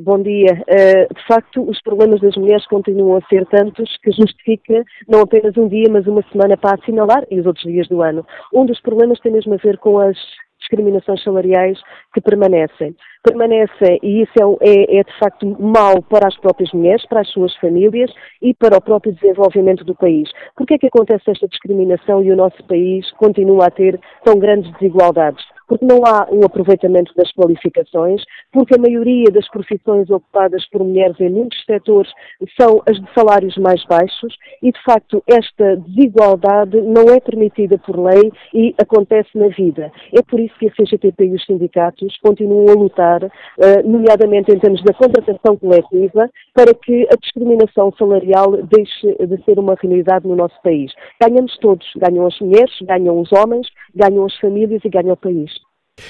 [0.00, 0.64] Bom dia.
[0.68, 5.56] Uh, de facto, os problemas das mulheres continuam a ser tantos que justifica não apenas
[5.56, 8.26] um dia, mas uma semana para assinalar e os outros dias do ano.
[8.52, 10.16] Um dos problemas tem mesmo a ver com as
[10.62, 11.78] discriminações salariais
[12.14, 12.96] que permanecem.
[13.22, 17.28] Permanecem, e isso é, é, é, de facto mau para as próprias mulheres, para as
[17.28, 20.28] suas famílias e para o próprio desenvolvimento do país.
[20.56, 24.38] Por que é que acontece esta discriminação e o nosso país continua a ter tão
[24.38, 25.44] grandes desigualdades?
[25.72, 31.18] Porque não há um aproveitamento das qualificações, porque a maioria das profissões ocupadas por mulheres
[31.18, 32.12] em muitos setores
[32.60, 37.98] são as de salários mais baixos e, de facto, esta desigualdade não é permitida por
[37.98, 39.90] lei e acontece na vida.
[40.12, 44.58] É por isso que a CGTP e os sindicatos continuam a lutar, eh, nomeadamente em
[44.58, 50.36] termos da contratação coletiva, para que a discriminação salarial deixe de ser uma realidade no
[50.36, 50.92] nosso país.
[51.18, 55.61] Ganhamos todos, ganham as mulheres, ganham os homens, ganham as famílias e ganha o país.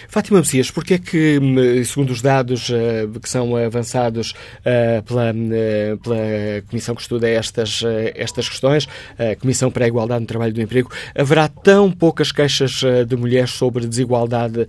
[0.08, 5.32] Fátima Messias, porque é que, hum, segundo os dados uh, que são avançados uh, pela,
[5.32, 7.82] uh, pela Comissão que estuda estas,
[8.14, 12.30] estas questões, a Comissão para a Igualdade no Trabalho e do Emprego, haverá tão poucas
[12.30, 14.66] queixas de mulheres sobre desigualdade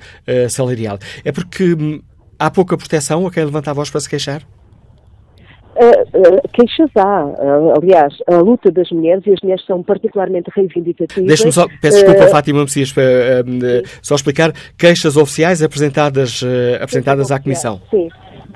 [0.50, 0.98] salarial?
[1.24, 2.02] É porque hum,
[2.40, 4.44] há pouca proteção a quem levanta a voz para se queixar?
[5.76, 7.26] Uh, queixas há.
[7.26, 11.28] Uh, aliás, a luta das mulheres, e as mulheres são particularmente reivindicativas.
[11.28, 12.94] Deixe-me só, peço desculpa, uh, Fátima Messias,
[14.02, 16.44] só explicar queixas oficiais apresentadas,
[16.80, 17.82] apresentadas à Comissão.
[17.90, 18.10] Sim.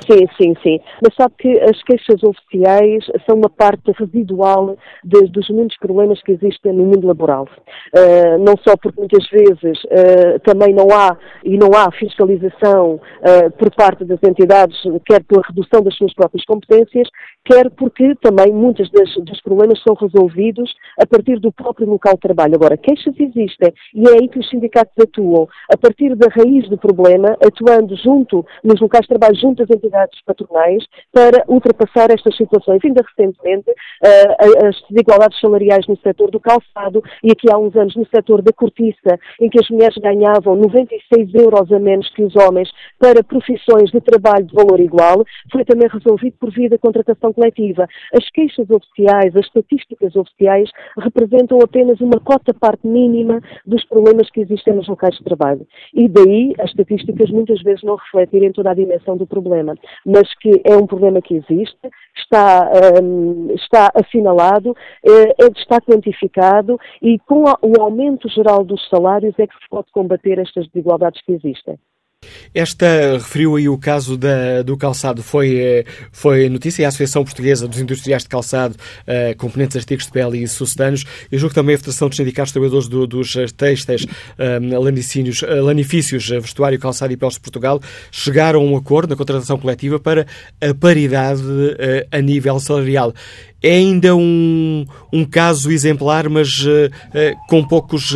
[0.05, 0.79] Sim, sim, sim.
[1.01, 6.33] Mas sabe que as queixas oficiais são uma parte residual de, dos muitos problemas que
[6.33, 7.47] existem no mundo laboral.
[7.95, 13.51] Uh, não só porque muitas vezes uh, também não há e não há fiscalização uh,
[13.57, 17.09] por parte das entidades, quer pela redução das suas próprias competências,
[17.43, 22.55] quer porque também muitos dos problemas são resolvidos a partir do próprio local de trabalho.
[22.55, 26.77] Agora, queixas existem e é aí que os sindicatos atuam, a partir da raiz do
[26.77, 32.35] problema, atuando junto nos locais de trabalho, junto às entidades entidades patronais para ultrapassar estas
[32.35, 32.81] situações.
[32.83, 37.95] Ainda recentemente, uh, as desigualdades salariais no setor do calçado e aqui há uns anos
[37.95, 42.35] no setor da cortiça, em que as mulheres ganhavam 96 euros a menos que os
[42.35, 42.69] homens
[42.99, 47.87] para profissões de trabalho de valor igual, foi também resolvido por via da contratação coletiva.
[48.13, 50.69] As queixas oficiais, as estatísticas oficiais,
[50.99, 55.65] representam apenas uma cota parte mínima dos problemas que existem nos locais de trabalho.
[55.93, 60.61] E daí as estatísticas muitas vezes não refletirem toda a dimensão do problema mas que
[60.63, 61.79] é um problema que existe,
[62.15, 62.69] está,
[63.01, 69.53] um, está assinalado, é, está quantificado e com o aumento geral dos salários é que
[69.53, 71.77] se pode combater estas desigualdades que existem.
[72.53, 77.67] Esta referiu aí o caso da, do calçado, foi, eh, foi notícia, a Associação Portuguesa
[77.67, 81.77] dos Industriais de Calçado, uh, componentes artigos de pele e sucedanos, e julgo também a
[81.77, 84.05] Federação dos Sindicatos Trabalhadores do, dos Têxteis,
[84.39, 89.57] um, lanicínios, lanifícios, vestuário, calçado e peles de Portugal, chegaram a um acordo na contratação
[89.57, 90.25] coletiva para
[90.61, 93.13] a paridade uh, a nível salarial.
[93.61, 96.89] É ainda um, um caso exemplar, mas uh,
[97.47, 98.13] com, poucos,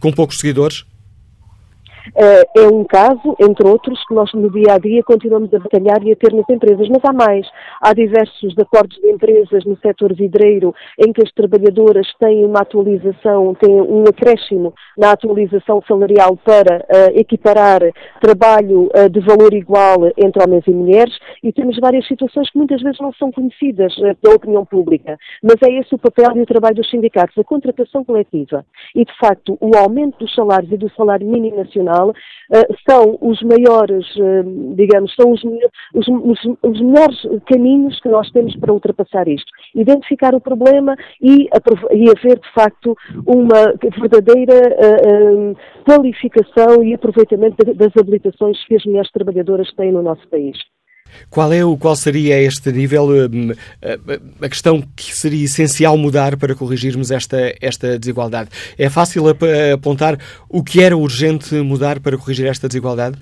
[0.00, 0.84] com poucos seguidores?
[2.08, 6.02] Uh, é um caso, entre outros, que nós no dia a dia continuamos a batalhar
[6.04, 7.46] e a ter nas empresas, mas há mais.
[7.80, 13.54] Há diversos acordos de empresas no setor vidreiro em que as trabalhadoras têm uma atualização,
[13.54, 17.80] têm um acréscimo na atualização salarial para uh, equiparar
[18.20, 21.16] trabalho uh, de valor igual entre homens e mulheres.
[21.42, 25.72] E temos várias situações que muitas vezes não são conhecidas pela opinião pública, mas é
[25.80, 28.64] esse o papel e o trabalho dos sindicatos, a contratação coletiva.
[28.94, 33.40] E, de facto, o aumento dos salários e do salário mínimo nacional uh, são os
[33.42, 35.42] maiores, uh, digamos, são os,
[35.94, 39.50] os, os, os, melhores caminhos que nós temos para ultrapassar isto.
[39.74, 41.48] Identificar o problema e,
[41.92, 49.10] e haver, de facto, uma verdadeira uh, qualificação e aproveitamento das habilitações que as mulheres
[49.12, 50.56] trabalhadoras têm no nosso país.
[51.30, 53.52] Qual, é qual seria este nível, hum,
[54.40, 58.50] a questão que seria essencial mudar para corrigirmos esta, esta desigualdade?
[58.78, 59.24] É fácil
[59.72, 63.18] apontar o que era urgente mudar para corrigir esta desigualdade?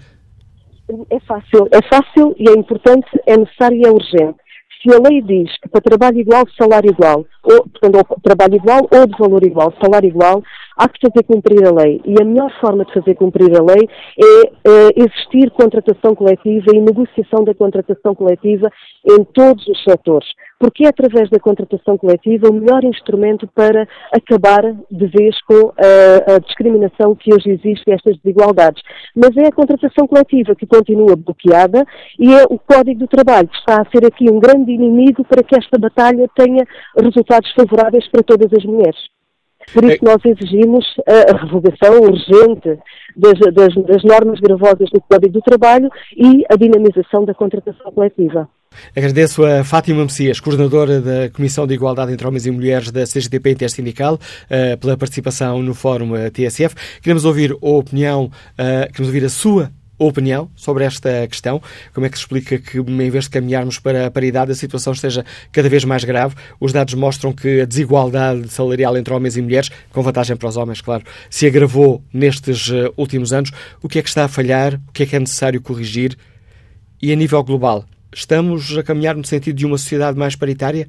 [1.10, 4.42] É fácil, é fácil e é importante, é necessário e é urgente
[4.82, 8.80] se a lei diz que para trabalho igual, salário igual, ou, portanto, ou trabalho igual
[8.90, 10.42] ou de valor igual, salário igual,
[10.76, 12.00] há que fazer cumprir a lei.
[12.04, 16.80] E a melhor forma de fazer cumprir a lei é uh, existir contratação coletiva e
[16.80, 18.70] negociação da contratação coletiva
[19.04, 20.28] em todos os setores.
[20.58, 26.34] Porque é através da contratação coletiva o melhor instrumento para acabar de vez com a,
[26.34, 28.82] a discriminação que hoje existe e estas desigualdades.
[29.16, 31.84] Mas é a contratação coletiva que continua bloqueada
[32.18, 35.42] e é o Código do Trabalho que está a ser aqui um grande inimigo para
[35.42, 36.64] que esta batalha tenha
[36.96, 39.21] resultados favoráveis para todas as mulheres.
[39.72, 42.78] Por isso, é- nós exigimos a, revogação urgente
[43.16, 48.48] das, das, das, normas gravosas do Código do Trabalho e a dinamização da contratação coletiva.
[48.96, 53.50] Agradeço a Fátima Messias, coordenadora da Comissão de Igualdade entre Homens e Mulheres da CGTP
[53.50, 56.74] Intersindical, uh, pela participação no Fórum eh, TSF.
[57.02, 59.70] Queremos ouvir a opinião, uh, queremos ouvir a sua
[60.06, 61.60] opinião sobre esta questão.
[61.92, 64.92] Como é que se explica que, em vez de caminharmos para a paridade, a situação
[64.92, 66.34] esteja cada vez mais grave?
[66.60, 70.56] Os dados mostram que a desigualdade salarial entre homens e mulheres, com vantagem para os
[70.56, 73.50] homens, claro, se agravou nestes uh, últimos anos.
[73.82, 74.80] O que é que está a falhar?
[74.88, 76.16] O que é que é necessário corrigir?
[77.00, 77.84] E a nível global,
[78.14, 80.88] estamos a caminhar no sentido de uma sociedade mais paritária?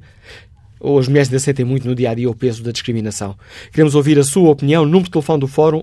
[0.84, 3.34] ou as mulheres ainda sentem muito no dia a dia o peso da discriminação.
[3.72, 4.84] Queremos ouvir a sua opinião.
[4.84, 5.82] Número de telefone do Fórum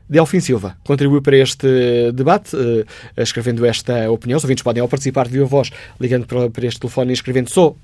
[0.09, 2.83] Delfim Silva contribuiu para este debate, uh,
[3.15, 4.37] escrevendo esta opinião.
[4.37, 5.69] Os ouvintes podem, ao participar de viva voz,
[6.01, 7.75] ligando para, para este telefone e escrevendo só, uh,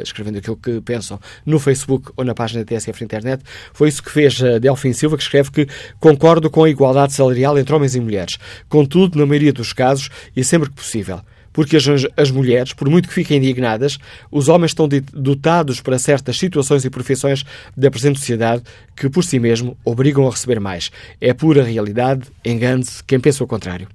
[0.00, 3.42] escrevendo aquilo que pensam no Facebook ou na página da TSF Internet.
[3.72, 5.66] Foi isso que fez uh, Delfim Silva, que escreve que
[5.98, 8.38] concordo com a igualdade salarial entre homens e mulheres.
[8.68, 11.20] Contudo, na maioria dos casos, e sempre que possível,
[11.52, 11.84] porque as,
[12.16, 13.98] as mulheres, por muito que fiquem indignadas,
[14.30, 17.44] os homens estão dotados para certas situações e profissões
[17.76, 18.62] da presente sociedade
[18.96, 20.90] que, por si mesmo, obrigam a receber mais.
[21.20, 23.88] É pura realidade, engane-se quem pensa o contrário.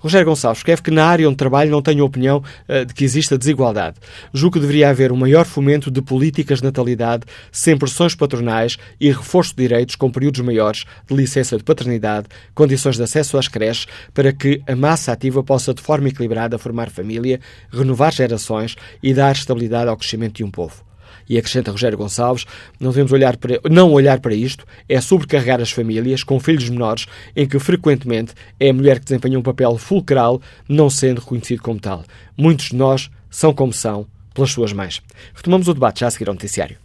[0.00, 3.38] Rogério Gonçalves escreve que na área onde trabalho não tenho opinião uh, de que exista
[3.38, 3.96] desigualdade.
[4.32, 9.10] Julgo que deveria haver um maior fomento de políticas de natalidade, sem pressões patronais e
[9.10, 13.86] reforço de direitos com períodos maiores de licença de paternidade, condições de acesso às creches,
[14.12, 17.40] para que a massa ativa possa, de forma equilibrada, formar família,
[17.72, 20.91] renovar gerações e dar estabilidade ao crescimento de um povo.
[21.28, 22.44] E acrescenta Rogério Gonçalves,
[22.78, 27.06] não devemos olhar para, não olhar para isto, é sobrecarregar as famílias com filhos menores,
[27.34, 31.80] em que frequentemente é a mulher que desempenha um papel fulcral, não sendo reconhecido como
[31.80, 32.04] tal.
[32.36, 35.02] Muitos de nós são como são pelas suas mães.
[35.34, 36.76] Retomamos o debate já a seguir ao noticiário.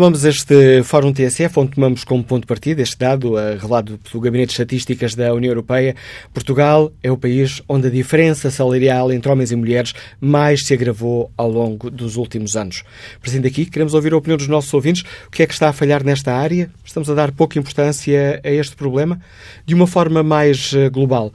[0.00, 4.22] Retomamos este Fórum TSF, onde tomamos como ponto de partida este dado, uh, revelado pelo
[4.22, 5.94] Gabinete de Estatísticas da União Europeia.
[6.32, 11.30] Portugal é o país onde a diferença salarial entre homens e mulheres mais se agravou
[11.36, 12.82] ao longo dos últimos anos.
[13.20, 15.04] Presente aqui, queremos ouvir a opinião dos nossos ouvintes.
[15.26, 16.70] O que é que está a falhar nesta área?
[16.82, 19.20] Estamos a dar pouca importância a este problema?
[19.66, 21.30] De uma forma mais uh, global,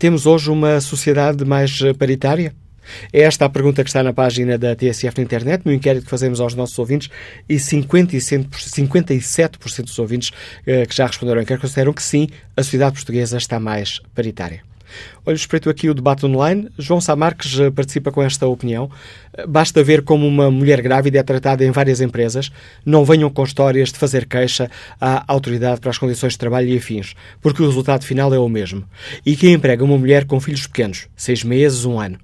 [0.00, 2.52] temos hoje uma sociedade mais uh, paritária?
[3.12, 6.10] É esta a pergunta que está na página da TSF na internet, no inquérito que
[6.10, 7.10] fazemos aos nossos ouvintes,
[7.48, 10.30] e 57% dos ouvintes
[10.66, 14.62] eh, que já responderam ao consideram que sim, a sociedade portuguesa está mais paritária.
[15.24, 16.68] Olha, espreito aqui o debate online.
[16.78, 18.90] João Sá Marques eh, participa com esta opinião.
[19.32, 22.50] Eh, basta ver como uma mulher grávida é tratada em várias empresas.
[22.84, 24.70] Não venham com histórias de fazer queixa
[25.00, 28.48] à autoridade para as condições de trabalho e afins, porque o resultado final é o
[28.48, 28.84] mesmo.
[29.24, 32.18] E quem emprega uma mulher com filhos pequenos, seis meses, um ano,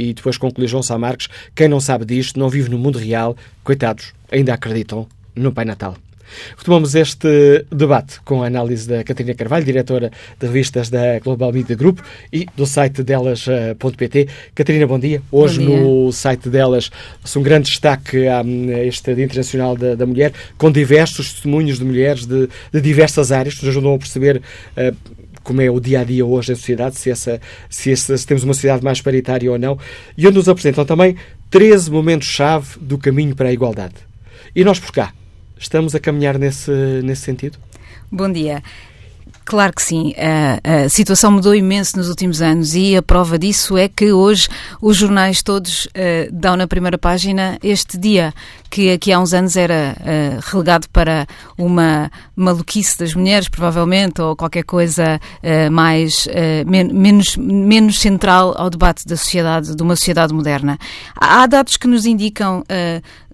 [0.00, 3.36] e depois conclui João Sá Marques, quem não sabe disto não vive no mundo real,
[3.62, 5.96] coitados, ainda acreditam no Pai Natal.
[6.56, 11.74] Retomamos este debate com a análise da Catarina Carvalho, diretora de revistas da Global Media
[11.76, 12.00] Group
[12.32, 14.28] e do site delas.pt.
[14.54, 15.22] Catarina, bom dia.
[15.30, 15.80] Hoje bom dia.
[15.80, 16.90] no site delas
[17.36, 18.42] um grande destaque a
[18.84, 23.54] este Dia Internacional da, da Mulher, com diversos testemunhos de mulheres de, de diversas áreas
[23.54, 24.36] que nos ajudam a perceber
[24.76, 24.96] uh,
[25.42, 28.44] como é o dia a dia hoje da sociedade, se, essa, se, essa, se temos
[28.44, 29.78] uma sociedade mais paritária ou não,
[30.16, 31.16] e onde nos apresentam também
[31.50, 33.94] 13 momentos-chave do caminho para a igualdade.
[34.54, 35.12] E nós por cá,
[35.58, 36.70] estamos a caminhar nesse,
[37.02, 37.58] nesse sentido?
[38.10, 38.62] Bom dia.
[39.50, 40.14] Claro que sim.
[40.16, 44.48] A, a, situação mudou imenso nos últimos anos e a prova disso é que hoje
[44.80, 48.32] os jornais todos uh, dão na primeira página este dia,
[48.70, 51.26] que aqui há uns anos era uh, relegado para
[51.58, 56.28] uma maluquice das mulheres, provavelmente, ou qualquer coisa uh, mais
[56.64, 60.78] men menos, menos central ao debate da sociedade, de uma sociedade moderna.
[61.16, 62.62] Há dados que nos indicam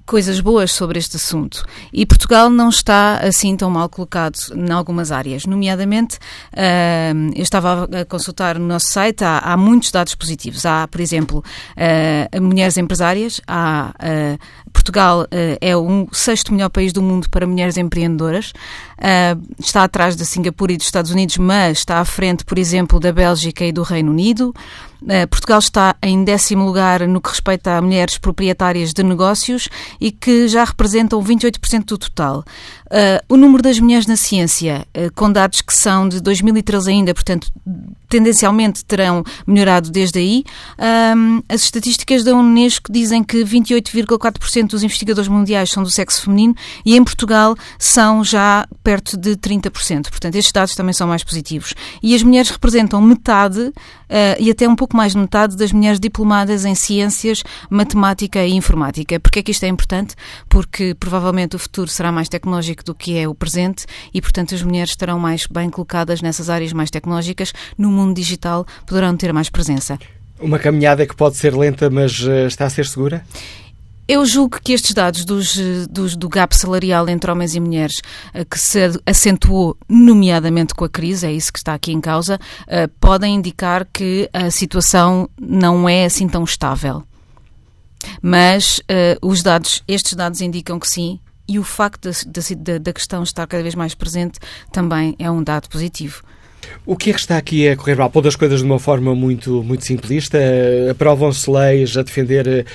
[0.06, 1.64] coisas boas sobre este assunto.
[1.92, 5.44] E Portugal não está assim tão mal colocado em algumas áreas.
[5.44, 10.64] Nomeadamente, uh, eu estava a consultar no nosso site, há, há muitos dados positivos.
[10.64, 11.44] Há, por exemplo,
[11.76, 14.38] uh, mulheres empresárias, há uh,
[14.76, 15.26] Portugal uh,
[15.60, 18.52] é o sexto melhor país do mundo para mulheres empreendedoras.
[18.98, 23.00] Uh, está atrás da Singapura e dos Estados Unidos, mas está à frente, por exemplo,
[23.00, 24.54] da Bélgica e do Reino Unido.
[25.02, 29.68] Uh, Portugal está em décimo lugar no que respeita a mulheres proprietárias de negócios
[30.00, 32.44] e que já representam 28% do total.
[32.86, 37.12] Uh, o número das mulheres na ciência, uh, com dados que são de 2013 ainda,
[37.12, 37.50] portanto,
[38.08, 40.44] tendencialmente terão melhorado desde aí.
[41.16, 46.54] Um, as estatísticas da Unesco dizem que 28,4% dos investigadores mundiais são do sexo feminino
[46.84, 50.08] e em Portugal são já perto de 30%.
[50.08, 51.74] Portanto, estes dados também são mais positivos.
[52.02, 53.72] E as mulheres representam metade uh,
[54.38, 59.18] e até um pouco mais de metade das mulheres diplomadas em ciências, matemática e informática.
[59.18, 60.14] Porquê é que isto é importante?
[60.48, 64.62] Porque provavelmente o futuro será mais tecnológico do que é o presente e, portanto, as
[64.62, 67.52] mulheres estarão mais bem colocadas nessas áreas mais tecnológicas.
[67.76, 69.98] No mundo digital poderão ter mais presença.
[70.38, 73.24] Uma caminhada que pode ser lenta, mas uh, está a ser segura?
[74.06, 75.56] Eu julgo que estes dados dos,
[75.88, 78.00] dos, do gap salarial entre homens e mulheres,
[78.32, 82.38] eh, que se acentuou nomeadamente com a crise, é isso que está aqui em causa,
[83.00, 87.02] podem indicar que a situação não é assim tão estável.
[88.22, 88.80] Mas
[89.20, 91.18] os dados, estes dados indicam que sim,
[91.48, 94.38] e o facto da, da, da questão estar cada vez mais presente
[94.72, 96.22] também é um dado positivo.
[96.84, 98.10] O que é que está aqui a correr mal?
[98.10, 100.38] Pondo as coisas de uma forma muito, muito simplista,
[100.90, 102.66] aprovam-se leis a defender,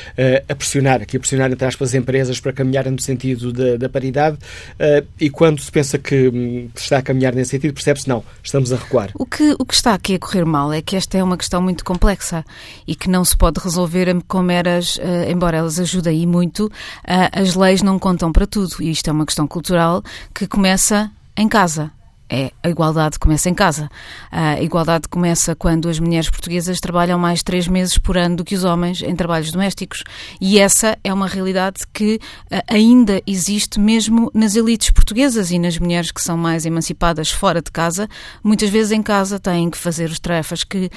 [0.49, 3.89] a pressionar, aqui a pressionar, entre aspas, as empresas para caminharem no sentido da, da
[3.89, 4.38] paridade
[4.79, 8.73] eh, e quando se pensa que hum, está a caminhar nesse sentido, percebe-se não, estamos
[8.73, 9.11] a recuar.
[9.15, 11.61] O que, o que está aqui a correr mal é que esta é uma questão
[11.61, 12.43] muito complexa
[12.88, 16.71] e que não se pode resolver com meras, eh, embora elas ajudem muito,
[17.03, 20.03] as leis não contam para tudo e isto é uma questão cultural
[20.34, 21.91] que começa em casa
[22.32, 23.89] é a igualdade começa em casa.
[24.32, 28.55] A igualdade começa quando as mulheres portuguesas trabalham mais três meses por ano do que
[28.55, 30.03] os homens em trabalhos domésticos.
[30.39, 32.19] E essa é uma realidade que
[32.67, 37.69] ainda existe mesmo nas elites portuguesas e nas mulheres que são mais emancipadas fora de
[37.69, 38.07] casa.
[38.41, 40.89] Muitas vezes em casa têm que fazer as tarefas que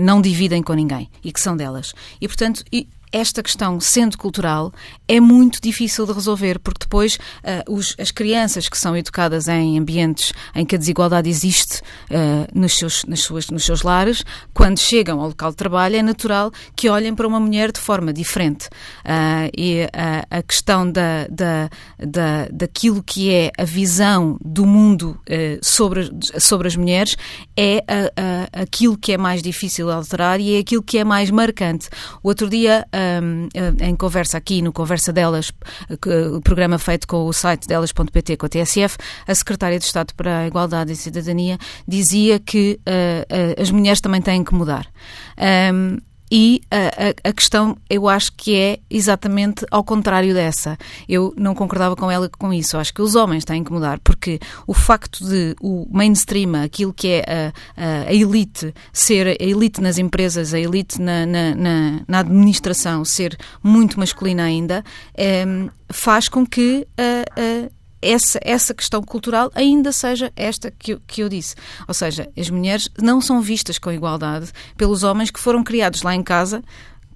[0.00, 1.94] não dividem com ninguém e que são delas.
[2.20, 2.64] E, portanto,
[3.12, 4.72] esta questão, sendo cultural,
[5.06, 9.78] é muito difícil de resolver, porque depois uh, os, as crianças que são educadas em
[9.78, 11.80] ambientes em que a desigualdade existe
[12.10, 16.02] uh, nos, seus, nas suas, nos seus lares, quando chegam ao local de trabalho, é
[16.02, 18.66] natural que olhem para uma mulher de forma diferente.
[18.66, 19.88] Uh, e
[20.30, 25.18] a questão da, da, da, daquilo que é a visão do mundo
[25.62, 27.16] sobre, sobre as mulheres
[27.56, 27.84] é
[28.52, 31.88] aquilo que é mais difícil de alterar e é aquilo que é mais marcante.
[32.22, 32.86] O outro dia,
[33.22, 33.48] um,
[33.80, 35.52] em conversa aqui, no Conversa Delas,
[36.34, 38.96] o programa feito com o site delas.pt com a TSF,
[39.26, 44.00] a Secretária de Estado para a Igualdade e Cidadania dizia que uh, uh, as mulheres
[44.00, 44.86] também têm que mudar.
[45.72, 45.98] Um,
[46.30, 50.76] e a, a, a, questão, eu acho que é exatamente ao contrário dessa.
[51.08, 52.76] Eu não concordava com ela com isso.
[52.76, 56.92] Eu acho que os homens têm que mudar, porque o facto de o mainstream, aquilo
[56.92, 62.00] que é a, a elite, ser a elite nas empresas, a elite na, na, na,
[62.06, 65.44] na administração, ser muito masculina ainda, é,
[65.90, 66.86] faz com que
[68.00, 71.54] essa, essa questão cultural ainda seja esta que eu, que eu disse.
[71.86, 76.14] Ou seja, as mulheres não são vistas com igualdade pelos homens que foram criados lá
[76.14, 76.62] em casa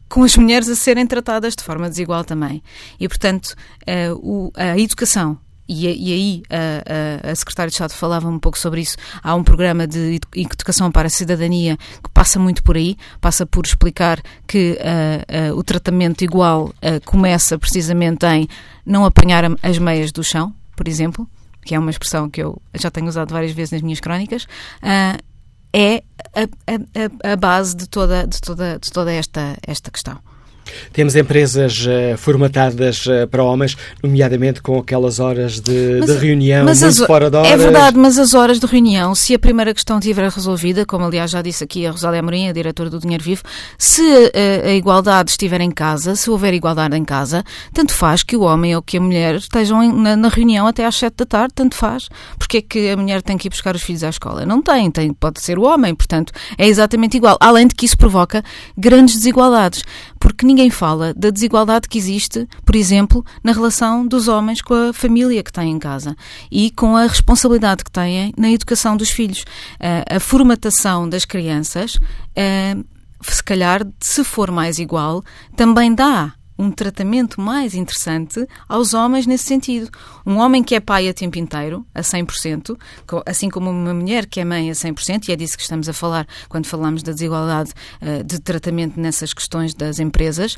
[0.08, 2.62] com as mulheres a serem tratadas de forma desigual também.
[3.00, 3.54] E, portanto,
[3.88, 8.38] uh, o, a educação e, e, aí a, a, a, Secretária de Estado falava um
[8.38, 8.96] pouco sobre isso.
[9.22, 13.64] Há um programa de educação para a cidadania que passa muito por aí, passa por
[13.64, 18.46] explicar que uh, uh, o tratamento igual uh, começa precisamente em
[18.84, 21.28] não apanhar as meias do chão, por exemplo,
[21.64, 25.22] que é uma expressão que eu já tenho usado várias vezes nas minhas crónicas, uh,
[25.72, 26.02] é
[26.34, 26.42] a,
[27.26, 30.18] a, a, base de toda, de toda, de toda esta, esta questão.
[30.92, 36.64] Temos empresas uh, formatadas uh, para homens, nomeadamente com aquelas horas de, mas, de reunião
[36.64, 37.52] muito as, fora de é horas.
[37.52, 41.30] É verdade, mas as horas de reunião, se a primeira questão estiver resolvida, como aliás
[41.30, 43.42] já disse aqui a Rosália Amorim, a diretora do Dinheiro Vivo,
[43.78, 48.36] se a, a igualdade estiver em casa, se houver igualdade em casa, tanto faz que
[48.36, 51.26] o homem ou que a mulher estejam em, na, na, reunião até às sete da
[51.26, 52.08] tarde, tanto faz.
[52.38, 54.46] Porque é que a mulher tem que ir buscar os filhos à escola?
[54.46, 57.36] Não tem, tem pode ser o homem, portanto é exatamente igual.
[57.40, 58.42] Além de que isso provoca
[58.76, 59.84] grandes desigualdades,
[60.22, 64.92] porque ninguém fala da desigualdade que existe, por exemplo, na relação dos homens com a
[64.92, 66.16] família que têm em casa
[66.48, 69.44] e com a responsabilidade que têm na educação dos filhos.
[70.08, 71.98] a formatação das crianças,
[73.20, 75.24] se calhar, se for mais igual,
[75.56, 79.90] também dá um tratamento mais interessante aos homens nesse sentido.
[80.24, 82.76] Um homem que é pai a tempo inteiro, a 100%,
[83.26, 85.92] assim como uma mulher que é mãe a 100%, e é disso que estamos a
[85.92, 90.54] falar quando falamos da desigualdade uh, de tratamento nessas questões das empresas,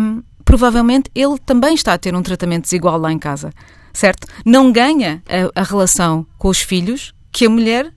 [0.00, 3.52] um, provavelmente ele também está a ter um tratamento desigual lá em casa,
[3.92, 4.26] certo?
[4.44, 7.92] Não ganha a, a relação com os filhos que a mulher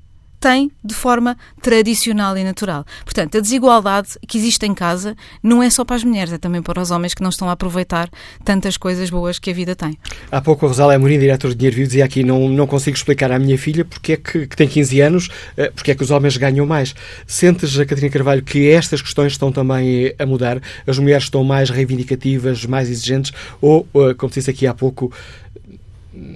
[0.46, 2.86] tem de forma tradicional e natural.
[3.04, 6.62] Portanto, a desigualdade que existe em casa não é só para as mulheres, é também
[6.62, 8.08] para os homens que não estão a aproveitar
[8.43, 9.98] tantas coisas boas que a vida tem.
[10.32, 13.32] Há pouco a Rosália Amorim, diretor de Dinheiro Vivo, dizia aqui, não, não consigo explicar
[13.32, 16.12] à minha filha porque é que, que tem 15 anos, eh, porque é que os
[16.12, 16.93] homens ganham mais.
[17.26, 20.62] Sentes, a Catarina Carvalho, que estas questões estão também a mudar?
[20.86, 25.12] As mulheres estão mais reivindicativas, mais exigentes ou, eh, como disse aqui há pouco,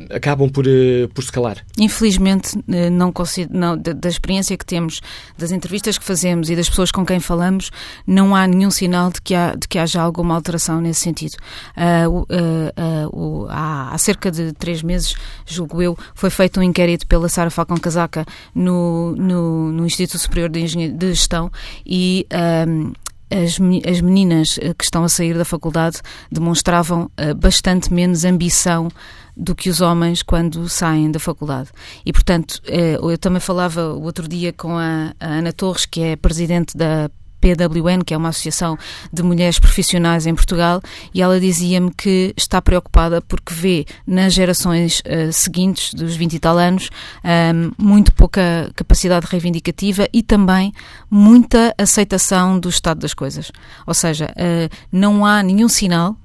[0.09, 1.63] acabam por, eh, por se calar.
[1.77, 3.13] Infelizmente, eh, não,
[3.49, 5.01] não, da experiência que temos,
[5.37, 7.71] das entrevistas que fazemos e das pessoas com quem falamos,
[8.05, 11.35] não há nenhum sinal de que, há, de que haja alguma alteração nesse sentido.
[11.77, 15.15] Uh, uh, uh, há, há, cerca de três meses,
[15.45, 20.49] julgo eu, foi feito um inquérito pela Sara Falcão Casaca no, no, no Instituto Superior
[20.49, 21.51] de, de Gestão
[21.85, 22.27] e
[22.67, 22.93] um,
[23.31, 26.01] as, meninas que estão a sair da faculdade
[26.31, 28.89] demonstravam bastante menos ambição
[29.39, 31.69] do que os homens quando saem da faculdade.
[32.05, 36.15] E, portanto, eh, eu também falava o outro dia com a, Ana Torres, que é
[36.15, 37.09] presidente da
[37.39, 38.77] PWN, que é uma associação
[39.13, 40.81] de mulheres profissionais em Portugal,
[41.13, 46.39] e ela dizia-me que está preocupada porque vê nas gerações uh, seguintes, dos 20 e
[46.39, 46.89] tal anos,
[47.23, 50.73] ehm, muito pouca capacidade reivindicativa e também
[51.09, 53.53] muita aceitação do estado das coisas.
[53.87, 56.17] Ou seja, uh, não há nenhum sinal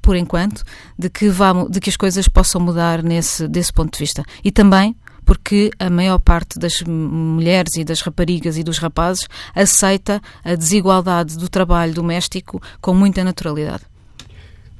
[0.00, 0.62] por enquanto,
[0.98, 4.24] de que, vamos, de que as coisas possam mudar nesse, desse ponto de vista.
[4.42, 10.22] E também porque a maior parte das mulheres e das raparigas e dos rapazes aceita
[10.44, 13.82] a desigualdade do trabalho doméstico com muita naturalidade.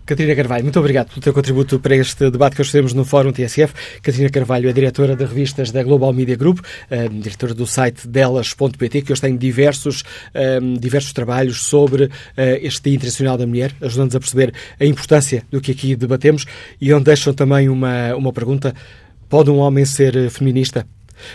[0.07, 3.33] Catarina Carvalho, muito obrigado pelo teu contributo para este debate que hoje fizemos no Fórum
[3.33, 3.75] TSF.
[4.01, 9.03] Catarina Carvalho é diretora de revistas da Global Media Group, uh, diretora do site delas.pt,
[9.03, 12.11] que hoje tem diversos, uh, diversos trabalhos sobre uh,
[12.63, 16.45] este Dia Internacional da Mulher, ajudando-nos a perceber a importância do que aqui debatemos
[16.81, 18.77] e onde deixam também uma, uma pergunta:
[19.29, 20.87] pode um homem ser feminista?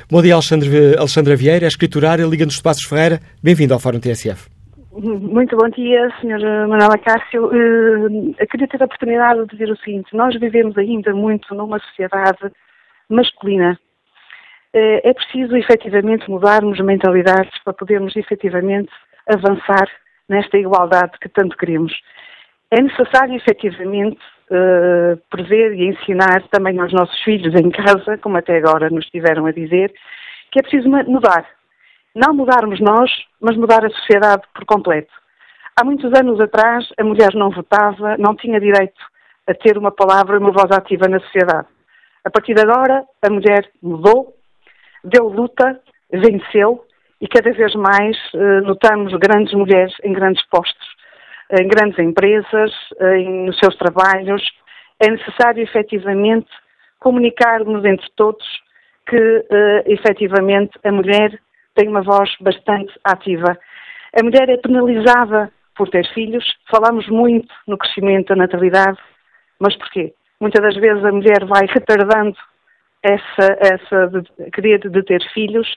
[0.09, 3.19] Bom dia, Alexandre, Alexandra Vieira, escriturária, Liga-nos Passos Ferreira.
[3.43, 4.60] Bem-vindo ao Fórum TSF.
[4.93, 6.67] Muito bom dia, Sr.
[6.67, 7.45] Manuela Cássio.
[7.45, 12.51] Uh, queria ter a oportunidade de dizer o seguinte: nós vivemos ainda muito numa sociedade
[13.07, 13.79] masculina.
[14.75, 18.91] Uh, é preciso efetivamente mudarmos mentalidades para podermos efetivamente
[19.29, 19.87] avançar
[20.27, 21.93] nesta igualdade que tanto queremos.
[22.69, 24.19] É necessário efetivamente
[24.49, 29.45] uh, prever e ensinar também aos nossos filhos em casa, como até agora nos tiveram
[29.45, 29.93] a dizer,
[30.51, 31.47] que é preciso mudar
[32.15, 35.11] não mudarmos nós, mas mudar a sociedade por completo.
[35.79, 39.01] Há muitos anos atrás, a mulher não votava, não tinha direito
[39.47, 41.67] a ter uma palavra e uma voz ativa na sociedade.
[42.23, 44.35] A partir de agora, a mulher mudou,
[45.03, 45.79] deu luta,
[46.11, 46.85] venceu
[47.19, 50.87] e cada vez mais eh, notamos grandes mulheres em grandes postos,
[51.59, 52.71] em grandes empresas,
[53.15, 54.43] em, nos seus trabalhos.
[54.99, 56.49] É necessário efetivamente
[56.99, 58.45] comunicarmos entre todos
[59.07, 61.39] que eh, efetivamente a mulher
[61.75, 63.57] tem uma voz bastante ativa.
[64.19, 66.45] A mulher é penalizada por ter filhos.
[66.69, 68.99] Falamos muito no crescimento da natalidade,
[69.59, 70.13] mas porquê?
[70.39, 72.35] Muitas das vezes a mulher vai retardando
[73.03, 75.67] essa, essa de, querer de ter filhos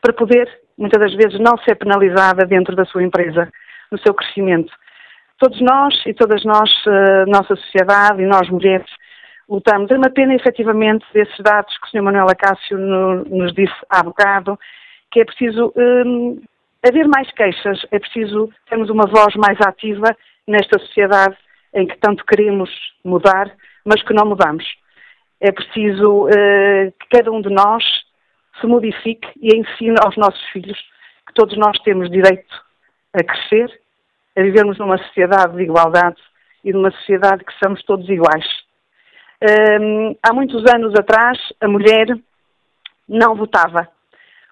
[0.00, 3.48] para poder, muitas das vezes, não ser penalizada dentro da sua empresa,
[3.90, 4.72] no seu crescimento.
[5.38, 8.88] Todos nós e todas nós, uh, nossa sociedade e nós mulheres,
[9.48, 9.90] lutamos.
[9.90, 12.02] É uma pena, efetivamente, desses dados que o Sr.
[12.02, 14.58] Manuel Acácio no, nos disse há bocado
[15.12, 16.42] que é preciso hum,
[16.82, 20.16] haver mais queixas, é preciso termos uma voz mais ativa
[20.48, 21.36] nesta sociedade
[21.74, 22.70] em que tanto queremos
[23.04, 23.54] mudar,
[23.84, 24.64] mas que não mudamos.
[25.40, 27.84] É preciso uh, que cada um de nós
[28.60, 30.78] se modifique e ensine aos nossos filhos
[31.26, 32.54] que todos nós temos direito
[33.14, 33.80] a crescer,
[34.36, 36.20] a vivermos numa sociedade de igualdade
[36.64, 38.46] e numa sociedade que somos todos iguais.
[39.42, 42.06] Um, há muitos anos atrás, a mulher
[43.08, 43.88] não votava.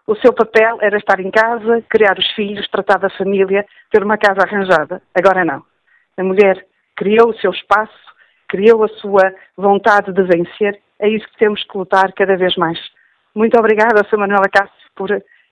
[0.06, 4.18] O seu papel era estar em casa, criar os filhos, tratar da família, ter uma
[4.18, 5.02] casa arranjada.
[5.14, 5.62] Agora não.
[6.16, 7.92] A mulher criou o seu espaço,
[8.48, 10.80] criou a sua vontade de vencer.
[10.98, 12.78] É isso que temos que lutar cada vez mais.
[13.34, 14.18] Muito obrigada, Sra.
[14.18, 15.10] Manuela Cássio, por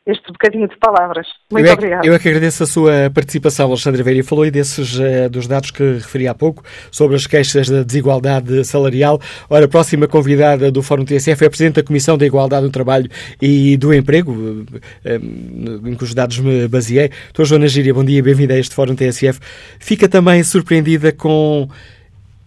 [0.08, 1.26] este bocadinho de palavras.
[1.52, 2.06] Muito eu é, obrigada.
[2.06, 4.24] Eu é que agradeço a sua participação, Alexandra Veria.
[4.24, 8.64] Falou aí desses, uh, dos dados que referi há pouco, sobre as queixas da desigualdade
[8.64, 9.20] salarial.
[9.50, 12.72] Ora, a próxima convidada do Fórum TSF é a Presidente da Comissão da Igualdade do
[12.72, 17.10] Trabalho e do Emprego, uh, em cujos dados me baseei.
[17.26, 19.38] Estou Joana Gíria, bom dia, bem-vinda a este Fórum TSF.
[19.78, 21.68] Fica também surpreendida com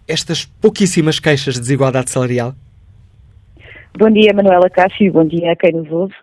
[0.08, 2.56] estas pouquíssimas queixas de desigualdade salarial?
[3.96, 6.14] Bom dia, Manuela Cássio, bom dia a quem nos ouve.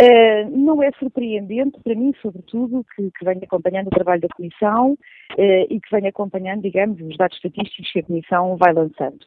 [0.00, 4.92] Uh, não é surpreendente para mim, sobretudo, que, que venha acompanhando o trabalho da Comissão
[4.92, 9.20] uh, e que venha acompanhando, digamos, os dados estatísticos que a Comissão vai lançando.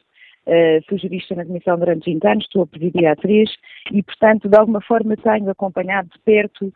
[0.46, 3.50] Uh, fui jurista na Comissão durante 20 anos, estou a presidir há três
[3.92, 6.72] e, portanto, de alguma forma tenho acompanhado de perto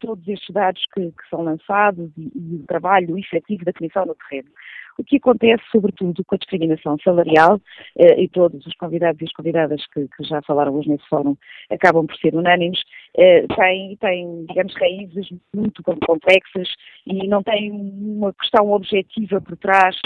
[0.00, 4.14] todos estes dados que, que são lançados e, e, o trabalho efetivo da Comissão no
[4.14, 4.48] terreno.
[4.96, 7.60] O que acontece, sobretudo, com a discriminação salarial,
[7.98, 11.36] eh, e todos os convidados e as convidadas que, que, já falaram hoje nesse fórum
[11.68, 12.80] acabam por ser unânimes,
[13.16, 16.68] eh, tem, tem, digamos, raízes muito complexas
[17.06, 19.96] e não tem uma questão objetiva por trás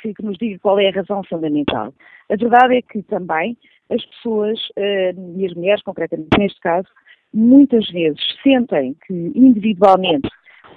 [0.00, 1.92] que, que nos diga qual é a razão fundamental.
[2.30, 3.56] A verdade é que também
[3.90, 6.88] as pessoas, eh, e as mulheres concretamente neste caso,
[7.34, 10.28] muitas vezes sentem que individualmente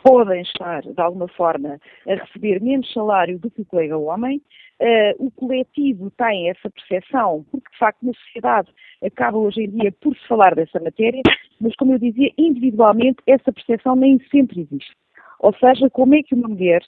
[0.03, 4.41] podem estar, de alguma forma, a receber menos salário do que o colega homem.
[4.79, 8.69] Uh, o coletivo tem essa percepção, porque de facto na sociedade
[9.03, 11.21] acaba hoje em dia por se falar dessa matéria,
[11.59, 14.95] mas como eu dizia, individualmente essa percepção nem sempre existe.
[15.39, 16.83] Ou seja, como é que uma mulher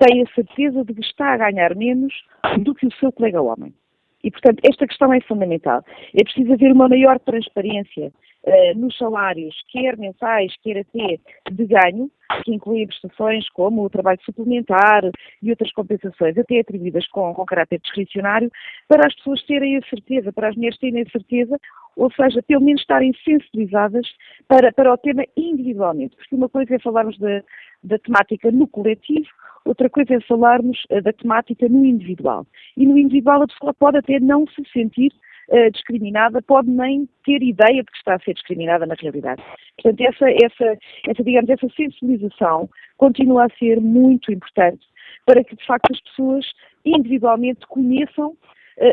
[0.00, 2.14] tem a certeza de que está a ganhar menos
[2.60, 3.74] do que o seu colega homem?
[4.22, 5.84] E, portanto, esta questão é fundamental.
[6.14, 8.10] É preciso haver uma maior transparência
[8.44, 11.18] uh, nos salários, quer mensais, quer até
[11.50, 12.10] de ganho,
[12.44, 15.02] que incluem prestações como o trabalho suplementar
[15.42, 18.50] e outras compensações, até atribuídas com, com caráter discricionário,
[18.88, 21.58] para as pessoas terem a certeza, para as mulheres terem a certeza,
[21.96, 24.06] ou seja, pelo menos estarem sensibilizadas
[24.48, 26.16] para, para o tema individualmente.
[26.16, 27.42] Porque uma coisa é falarmos da,
[27.82, 29.28] da temática no coletivo,
[29.64, 32.46] outra coisa é falarmos uh, da temática no individual.
[32.76, 35.12] E no individual a pessoa pode até não se sentir
[35.48, 39.42] uh, discriminada, pode nem ter ideia de que está a ser discriminada na realidade.
[39.76, 40.78] Portanto, essa, essa,
[41.08, 44.86] essa, digamos, essa sensibilização continua a ser muito importante
[45.26, 46.46] para que, de facto, as pessoas
[46.84, 48.36] individualmente conheçam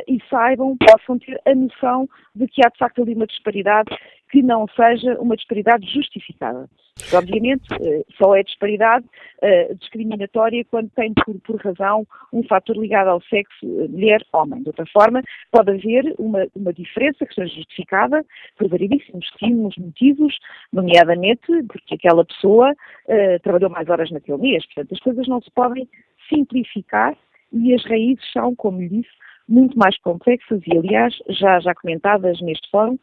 [0.07, 3.89] e saibam, possam ter a noção de que há de facto ali uma disparidade
[4.31, 6.69] que não seja uma disparidade justificada.
[7.13, 13.09] Obviamente, eh, só é disparidade uh, discriminatória quando tem por, por, razão um fator ligado
[13.09, 14.61] ao sexo eh, mulher-homem.
[14.61, 15.21] De outra forma,
[15.51, 18.23] pode haver uma, uma diferença que seja justificada
[18.57, 20.37] por variedíssimos estímulos, motivos,
[20.71, 24.65] nomeadamente porque aquela pessoa uh, trabalhou mais horas naquele mês.
[24.67, 25.89] Portanto, as coisas não se podem
[26.29, 27.17] simplificar
[27.51, 29.11] e as raízes são, como lhe disse,
[29.51, 32.97] muito mais complexas e, aliás, já, já comentadas neste fórum,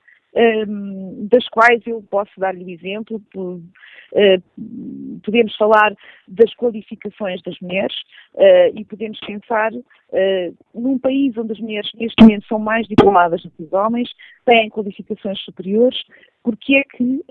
[1.31, 3.21] das quais eu posso dar-lhe exemplo.
[4.15, 4.39] Eh,
[5.23, 5.95] podemos falar
[6.27, 7.95] das qualificações das mulheres
[8.37, 9.71] eh, e podemos pensar
[10.13, 14.09] eh, num país onde as mulheres neste momento são mais diplomadas do que os homens,
[14.47, 15.99] têm qualificações superiores,
[16.49, 17.23] porque é que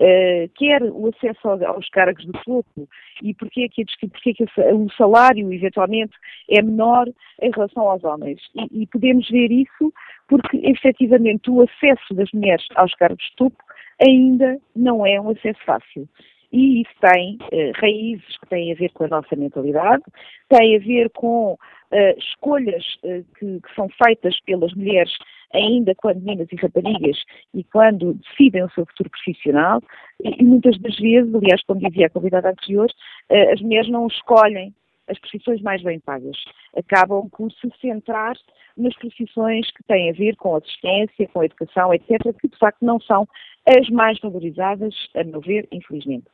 [0.54, 2.88] quer o acesso aos cargos do topo
[3.20, 6.12] e porque é que, porque é que o salário eventualmente
[6.48, 7.08] é menor
[7.42, 8.40] em relação aos homens.
[8.54, 9.92] E, e podemos ver isso
[10.28, 13.56] porque efetivamente o acesso das mulheres aos cargos de topo
[14.00, 16.08] ainda não é um acesso fácil.
[16.52, 20.02] E isso tem eh, raízes que têm a ver com a nossa mentalidade,
[20.48, 21.58] tem a ver com
[21.90, 25.12] eh, escolhas eh, que, que, são feitas pelas mulheres
[25.52, 27.18] ainda quando meninas e raparigas
[27.54, 29.80] e quando decidem o seu futuro profissional
[30.22, 32.90] e, muitas das vezes, aliás, como dizia a convidada anterior,
[33.30, 34.74] eh, as mulheres não escolhem
[35.08, 36.36] as profissões mais bem pagas.
[36.76, 38.36] Acabam por se centrar
[38.76, 43.00] nas profissões que têm a ver com assistência, com educação, etc., que de facto não
[43.00, 43.26] são
[43.66, 46.26] as mais valorizadas, a meu ver, infelizmente.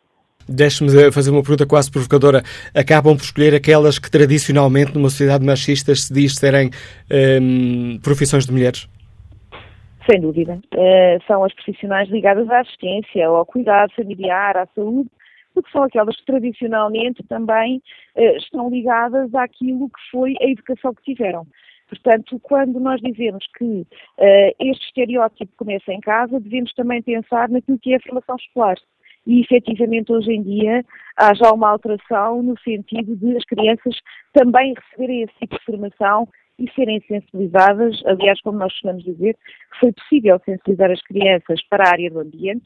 [0.47, 2.43] Deixe-me fazer uma pergunta quase provocadora.
[2.75, 6.71] Acabam por escolher aquelas que tradicionalmente, numa sociedade machista, se diz serem
[7.41, 8.87] hum, profissões de mulheres?
[10.09, 10.61] Sem dúvida.
[10.75, 15.09] Uh, são as profissionais ligadas à assistência, ao cuidado familiar, à saúde,
[15.55, 17.81] porque são aquelas que tradicionalmente também
[18.17, 21.47] uh, estão ligadas àquilo que foi a educação que tiveram.
[21.89, 27.79] Portanto, quando nós dizemos que uh, este estereótipo começa em casa, devemos também pensar naquilo
[27.79, 28.77] que é a formação escolar.
[29.27, 30.85] E, efetivamente, hoje em dia,
[31.17, 33.97] há já uma alteração no sentido de as crianças
[34.35, 36.29] também receberem esse tipo de formação
[36.59, 38.01] e serem sensibilizadas.
[38.07, 39.37] Aliás, como nós costumamos dizer,
[39.81, 42.65] foi possível sensibilizar as crianças para a área do ambiente,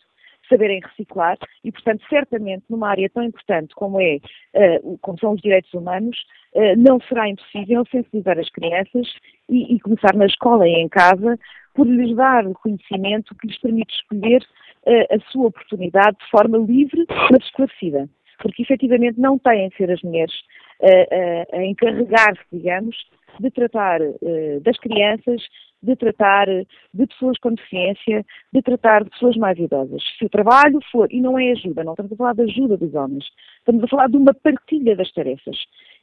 [0.49, 4.17] saberem reciclar e, portanto, certamente numa área tão importante como é,
[4.55, 6.17] uh, como são os direitos humanos,
[6.55, 9.07] uh, não será impossível sensibilizar as crianças
[9.49, 11.39] e, e, começar na escola e em casa
[11.75, 14.43] por lhes dar o conhecimento que lhes permite escolher
[14.87, 18.09] uh, a sua oportunidade de forma livre, mas esclarecida.
[18.39, 20.35] Porque efetivamente não têm de ser as mulheres
[20.83, 22.97] a, a encarregar-se, digamos,
[23.41, 24.01] de tratar
[24.63, 25.43] das crianças
[25.83, 30.03] de tratar de pessoas com deficiência, de tratar de pessoas mais idosas.
[30.19, 32.95] Se o trabalho for, e não é ajuda, não estamos a falar de ajuda dos
[32.95, 33.25] homens,
[33.59, 35.57] estamos a falar de uma partilha das tarefas.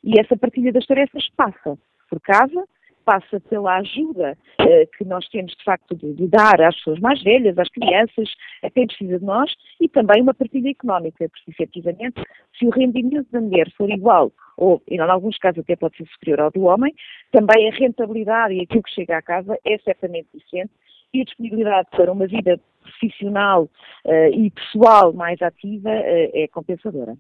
[0.04, 1.78] E essa partilha das tarefas passa
[2.10, 2.66] por casa,
[3.06, 7.22] passa pela ajuda eh, que nós temos, de facto, de, de, dar às pessoas mais
[7.24, 8.30] velhas, às crianças,
[8.64, 12.22] a quem precisa de nós, e também uma partilha económica, porque, efetivamente,
[12.58, 16.42] se o rendimento da mulher for igual, ou, em alguns casos, até pode ser superior
[16.42, 16.94] ao do homem,
[17.32, 20.72] também a rentabilidade e aquilo que chega à casa é certamente diferente,
[21.14, 23.70] e a disponibilidade para uma vida profissional
[24.06, 27.16] uh, e pessoal mais ativa uh, é compensadora.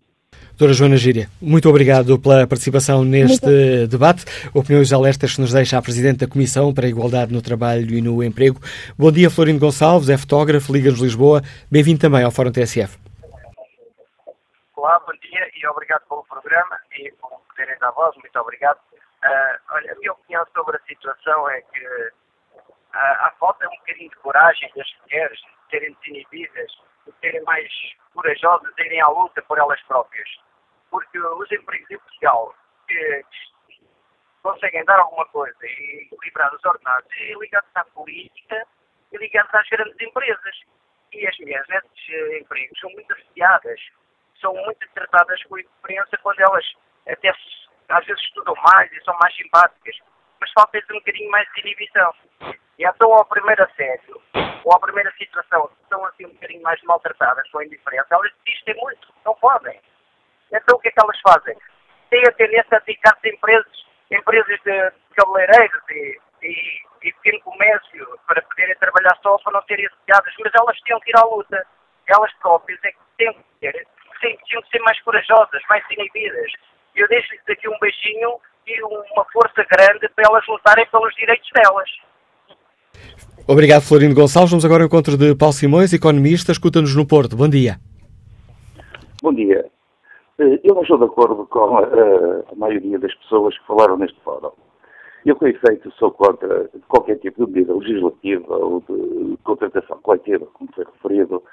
[0.55, 3.89] Doutora Joana Gíria, muito obrigado pela participação neste muito.
[3.89, 4.23] debate.
[4.53, 8.01] Opiniões alertas que nos deixa a Presidente da Comissão para a Igualdade no Trabalho e
[8.01, 8.57] no Emprego.
[8.97, 11.41] Bom dia, Florindo Gonçalves, é fotógrafo, Liga-nos Lisboa.
[11.69, 12.97] Bem-vindo também ao Fórum TSF.
[14.77, 18.15] Olá, bom dia e obrigado pelo programa e por poderem dar voz.
[18.15, 18.77] Muito obrigado.
[18.77, 22.11] Uh, olha, a minha opinião sobre a situação é que uh,
[22.93, 26.71] há falta um bocadinho de coragem das mulheres de serem desinibidas,
[27.05, 27.71] de serem mais
[28.13, 30.29] corajosas, de irem à luta por elas próprias
[30.95, 32.55] porque os empregos em Portugal
[32.87, 33.25] que
[34.41, 38.65] conseguem dar alguma coisa e equilibrar os ordenados e ligados à política
[39.11, 40.61] e ligados às grandes empresas.
[41.11, 43.79] E as mulheres nesses eh, empregos são muito associadas,
[44.39, 46.65] são muito tratadas com indiferença quando elas
[47.07, 47.29] até
[47.89, 49.97] às vezes estudam mais e são mais simpáticas,
[50.39, 52.13] mas falta-lhes um bocadinho mais de inibição.
[52.77, 54.21] E então ao primeiro assédio,
[54.63, 59.13] ou à primeira situação, são assim um bocadinho mais maltratadas com indiferença, elas desistem muito,
[59.25, 59.79] não podem.
[60.51, 61.55] Então o que é que elas fazem?
[62.09, 68.19] Têm a tendência a dedicar-se a empresas, empresas de cabeleireiros e, e, e pequeno comércio
[68.27, 71.67] para poderem trabalhar só, para não serem associadas, mas elas têm que ir à luta.
[72.07, 73.87] Elas próprias é que têm que ter,
[74.21, 76.51] têm, têm que ser mais corajosas, mais inibidas.
[76.95, 81.89] Eu deixo-lhes aqui um beijinho e uma força grande para elas lutarem pelos direitos delas.
[83.47, 84.49] Obrigado, Florindo Gonçalves.
[84.49, 86.51] Vamos agora ao encontro de Paulo Simões, economista.
[86.51, 87.35] Escuta-nos no Porto.
[87.35, 87.77] Bom dia.
[89.21, 89.65] Bom dia.
[90.39, 94.19] Eh, eu não estou de acordo com a, a, maioria das pessoas que falaram neste
[94.21, 94.49] fórum.
[95.23, 100.71] Eu, com efeito, sou contra qualquer tipo de medida legislativa ou de contratação coletiva, como
[100.73, 101.43] foi referido,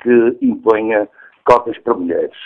[0.00, 1.08] que imponha
[1.44, 2.38] cotas para mulheres.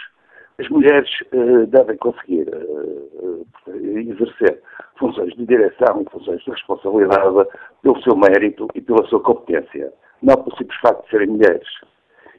[0.58, 4.62] As mulheres uh, devem conseguir uh, exercer
[4.98, 7.48] funções de direção funções de responsabilidade
[7.82, 9.92] pelo seu mérito e pela sua competência,
[10.22, 11.68] não pelo simples facto de serem mulheres.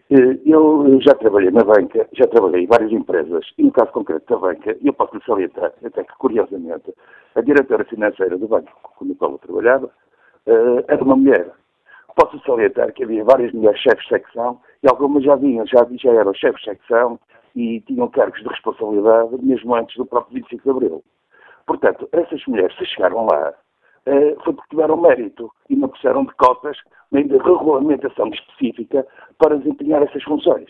[0.10, 4.34] Eh, eu já trabalhei na banca, já trabalhei em várias empresas, e no caso concreto
[4.34, 6.94] da banca, eu posso lhe salientar, até que curiosamente,
[7.36, 11.52] a diretora financeira do banco com o qual eu trabalhava uh, era uma mulher.
[12.16, 16.12] Posso salientar que havia várias mulheres chefes de secção, e algumas já vinham, já, já
[16.12, 17.20] eram chefes de secção
[17.58, 21.04] e tinham cargos de responsabilidade mesmo antes do próprio 25 de Abril.
[21.66, 26.34] Portanto, essas mulheres, se chegaram lá, uh, foi porque tiveram mérito e não precisaram de
[26.36, 26.78] cotas
[27.12, 29.08] nem de regulamentação específica
[29.40, 30.70] para desempenhar essas funções.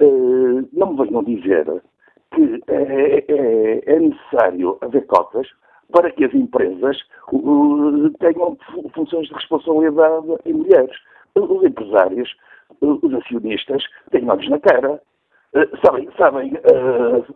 [0.00, 1.82] Uh, não me venham dizer
[2.34, 5.46] que é, é, é, necessário haver cotas
[5.92, 6.98] para que as empresas
[8.18, 8.56] tenham
[8.92, 10.96] funções de responsabilidade em mulheres.
[11.36, 12.34] Os empresários,
[12.80, 15.00] os acionistas, têm olhos na cara,
[15.54, 16.52] uh, sabem, sabem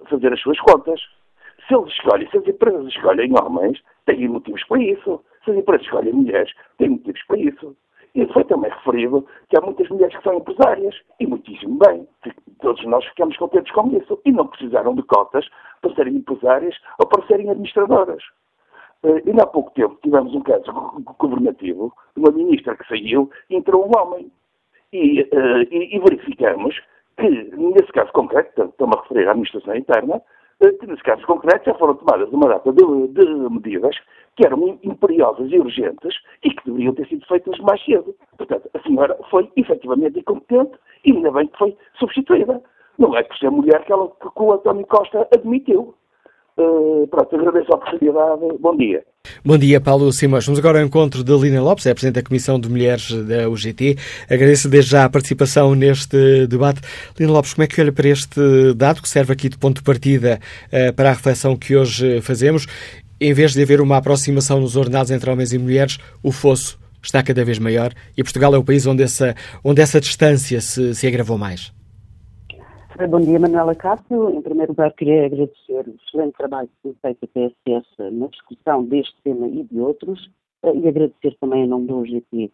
[0.08, 1.00] fazer as suas contas.
[1.66, 5.24] Se eles escolhem, se as empresas escolhem homens, têm motivos para isso.
[5.44, 7.76] Se as empresas escolhem mulheres, têm motivos para isso.
[8.14, 12.08] E foi também referido que há muitas mulheres que são empresárias, e muitíssimo bem.
[12.60, 14.18] Todos nós ficamos contentes com isso.
[14.24, 15.46] E não precisaram de cotas
[15.82, 18.22] para serem empresárias ou para serem administradoras.
[19.02, 20.72] Uh, e há pouco tempo tivemos um caso
[21.18, 24.32] governativo uma ministra que saiu e entrou um homem.
[24.92, 26.80] E, uh, e, e verificamos
[27.16, 31.64] que, nesse caso concreto, estou-me a referir à administração interna, uh, que nesse caso concreto
[31.66, 33.96] já foram tomadas uma data de, de medidas
[34.36, 36.14] que eram imperiosas e urgentes
[36.44, 38.14] e que deveriam ter sido feitas mais cedo.
[38.36, 42.62] Portanto, a senhora foi efetivamente incompetente e ainda bem que foi substituída.
[42.98, 45.94] Não é por ser mulher que, ela, que o António Costa admitiu.
[46.58, 48.58] Uh, pronto, agradeço a oportunidade.
[48.60, 49.04] Bom dia.
[49.46, 50.44] Bom dia, Paulo Simões.
[50.44, 53.48] Vamos agora ao encontro de Lina Lopes, é a Presidente da Comissão de Mulheres da
[53.48, 53.96] UGT.
[54.28, 56.80] Agradeço desde já a participação neste debate.
[57.16, 58.40] Lina Lopes, como é que olha para este
[58.74, 62.66] dado que serve aqui de ponto de partida uh, para a reflexão que hoje fazemos
[63.20, 67.22] em vez de haver uma aproximação nos ordenados entre homens e mulheres, o fosso está
[67.22, 69.32] cada vez maior e Portugal é o país onde essa,
[69.62, 71.75] onde essa distância se, se agravou mais.
[72.96, 74.30] Bom dia, Manuela Cássio.
[74.30, 78.84] Em primeiro lugar, queria agradecer o excelente trabalho que tem feito a PSS na discussão
[78.84, 80.30] deste tema e de outros
[80.62, 82.50] eh, e agradecer também em nome do OGT.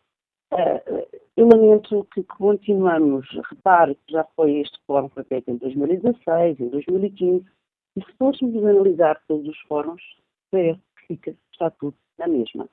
[0.52, 6.58] Eh, eu lamento que continuamos, repare que já foi este fórum foi feito em 2016,
[6.58, 7.46] em 2015,
[7.96, 10.02] e se fôssemos analisar todos os fóruns,
[10.50, 12.68] parece que fica, está tudo na mesma.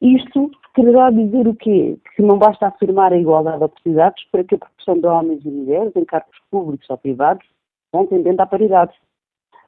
[0.00, 1.98] Isto quererá dizer o quê?
[2.14, 5.48] Que não basta afirmar a igualdade de oportunidades para que a proporção de homens e
[5.48, 7.46] mulheres em cargos públicos ou privados
[7.92, 8.92] vão tendendo à paridade.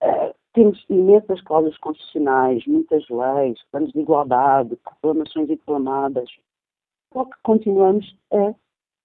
[0.03, 6.29] Uh, temos imensas cláusulas constitucionais, muitas leis, planos de igualdade, reclamações inflamadas,
[7.13, 8.55] só que continuamos a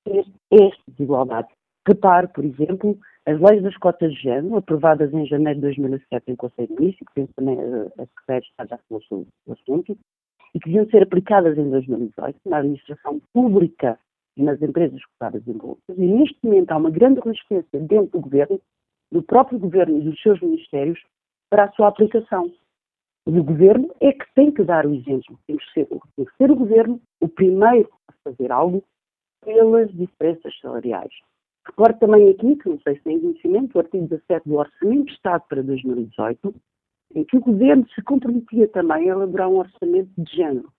[0.06, 1.50] ter esta desigualdade.
[1.88, 6.36] Repare, por exemplo, as leis das cotas de género, aprovadas em janeiro de 2007 em
[6.36, 9.98] Conselho de Ministros, que penso também a Secretária de Estado já falou sobre o assunto,
[10.54, 13.98] e que deviam ser aplicadas em 2018 na administração pública
[14.38, 15.98] e nas empresas cotadas em bolsas.
[15.98, 18.60] E neste momento há uma grande resistência dentro do governo,
[19.12, 21.00] do próprio governo e dos seus ministérios,
[21.50, 22.52] para a sua aplicação.
[23.26, 25.38] O governo é que tem que dar o exemplo.
[25.46, 28.84] Tem que ser, tem que ser o governo o primeiro a fazer algo
[29.44, 31.12] pelas diferenças salariais.
[31.66, 35.12] Recordo também aqui, que não sei se tem conhecimento, o artigo 17 do Orçamento de
[35.12, 36.56] Estado para 2018
[37.16, 40.72] em que o governo se comprometia também a elaborar um orçamento de género.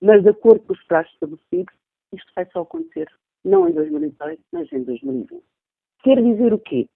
[0.00, 1.74] Mas, de acordo com os prazos estabelecidos,
[2.12, 3.08] isto vai só acontecer
[3.44, 5.42] não em 2018, mas em 2020.
[6.02, 6.88] Quer dizer o quê?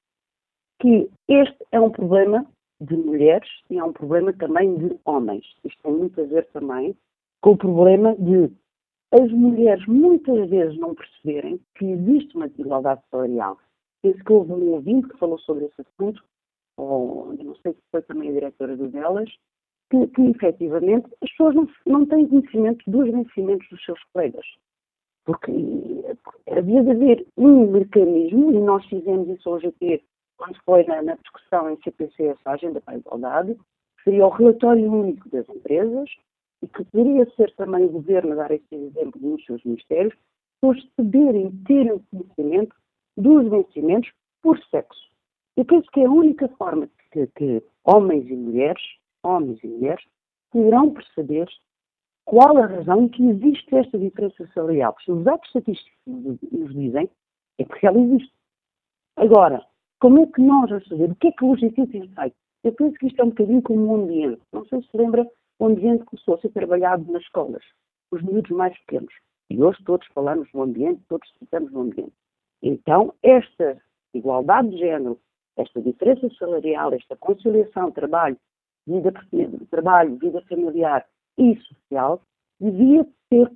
[0.81, 2.47] Que este é um problema
[2.81, 5.45] de mulheres e é um problema também de homens.
[5.65, 6.97] Isto tem muito a ver também
[7.41, 8.51] com o problema de
[9.13, 13.59] as mulheres muitas vezes não perceberem que existe uma desigualdade salarial.
[14.03, 16.23] Penso que houve um ouvinte que falou sobre esse assunto
[16.77, 19.31] ou não sei se foi também a diretora do delas,
[19.91, 24.47] que, que efetivamente as pessoas não, não têm conhecimento dos vencimentos dos seus colegas.
[25.25, 25.53] Porque
[26.51, 30.03] havia de haver um mecanismo, e nós fizemos isso hoje aqui,
[30.37, 34.31] quando foi na, na discussão em CPCS, a Agenda para a Igualdade, que seria o
[34.31, 36.11] relatório único das empresas,
[36.63, 40.15] e que poderia ser também o governo a dar esse exemplo nos seus ministérios,
[40.61, 42.75] por saberem ter o conhecimento
[43.17, 44.11] dos vencimentos
[44.43, 45.14] por sexo.
[45.57, 48.83] Eu penso que é a única forma que, que homens e mulheres,
[49.23, 50.05] homens e mulheres,
[50.51, 51.49] poderão perceber
[52.25, 54.97] qual a razão que existe esta diferença salarial.
[55.05, 55.93] Se os dados estatísticos
[56.51, 57.09] nos dizem,
[57.59, 58.33] é porque ela existe.
[59.17, 59.65] Agora,
[60.01, 61.11] como é que nós vamos saber?
[61.11, 62.33] O que é que o objetivo tem?
[62.65, 64.41] Eu penso que isto é um bocadinho como um ambiente.
[64.53, 65.29] Não sei se lembra,
[65.59, 67.63] o ambiente começou a ser trabalhado nas escolas,
[68.11, 69.13] os miúdos mais pequenos.
[69.51, 72.15] E hoje todos falamos no ambiente, todos citamos no ambiente.
[72.63, 73.81] Então, esta
[74.15, 75.21] igualdade de género
[75.57, 78.37] esta diferença salarial, esta conciliação trabalho,
[78.87, 79.13] vida
[79.71, 81.07] trabalho, vida familiar
[81.39, 82.21] e social,
[82.61, 83.51] devia ter,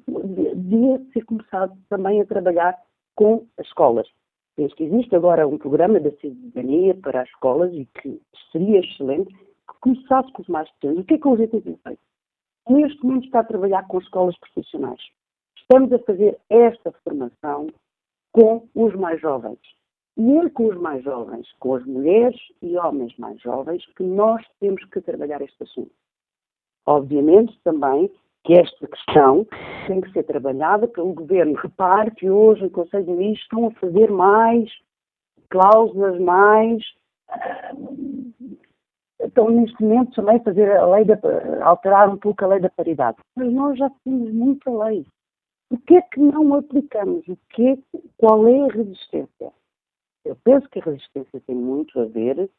[0.55, 2.77] devia ser começado também a trabalhar
[3.15, 4.09] com as escolas.
[4.57, 8.21] Penso que existe agora um programa da cidadania para as escolas e que
[8.51, 11.01] seria excelente que começasse com os mais pequenos.
[11.01, 12.01] O que é que o GT tem feito?
[12.69, 15.01] Neste momento está a trabalhar com escolas profissionais.
[15.57, 17.69] Estamos a fazer esta formação
[18.33, 19.59] com os mais jovens.
[20.19, 24.85] É com os mais jovens, com as mulheres e homens mais jovens, que nós temos
[24.87, 25.93] que trabalhar este assunto.
[26.85, 28.11] Obviamente também
[28.45, 29.47] que esta questão
[29.87, 31.55] tem que ser trabalhada pelo governo.
[31.55, 34.69] Repare que hoje o Conselho de Ministros estão a fazer mais
[35.51, 36.83] cláusulas, mais.
[39.21, 41.19] Estão neste momento também a fazer a lei da,
[41.63, 43.19] alterar um pouco a lei da paridade.
[43.37, 45.07] Mas nós já temos muita lei.
[45.71, 47.27] O que é que não aplicamos?
[47.29, 47.79] O que é,
[48.17, 49.53] qual é a resistência?
[50.29, 52.51] Eu penso que a resistência tem muito a ver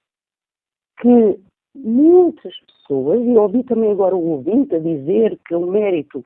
[0.99, 1.39] que
[1.75, 6.25] muitas pessoas, e ouvi também agora o ouvinte a dizer que o mérito,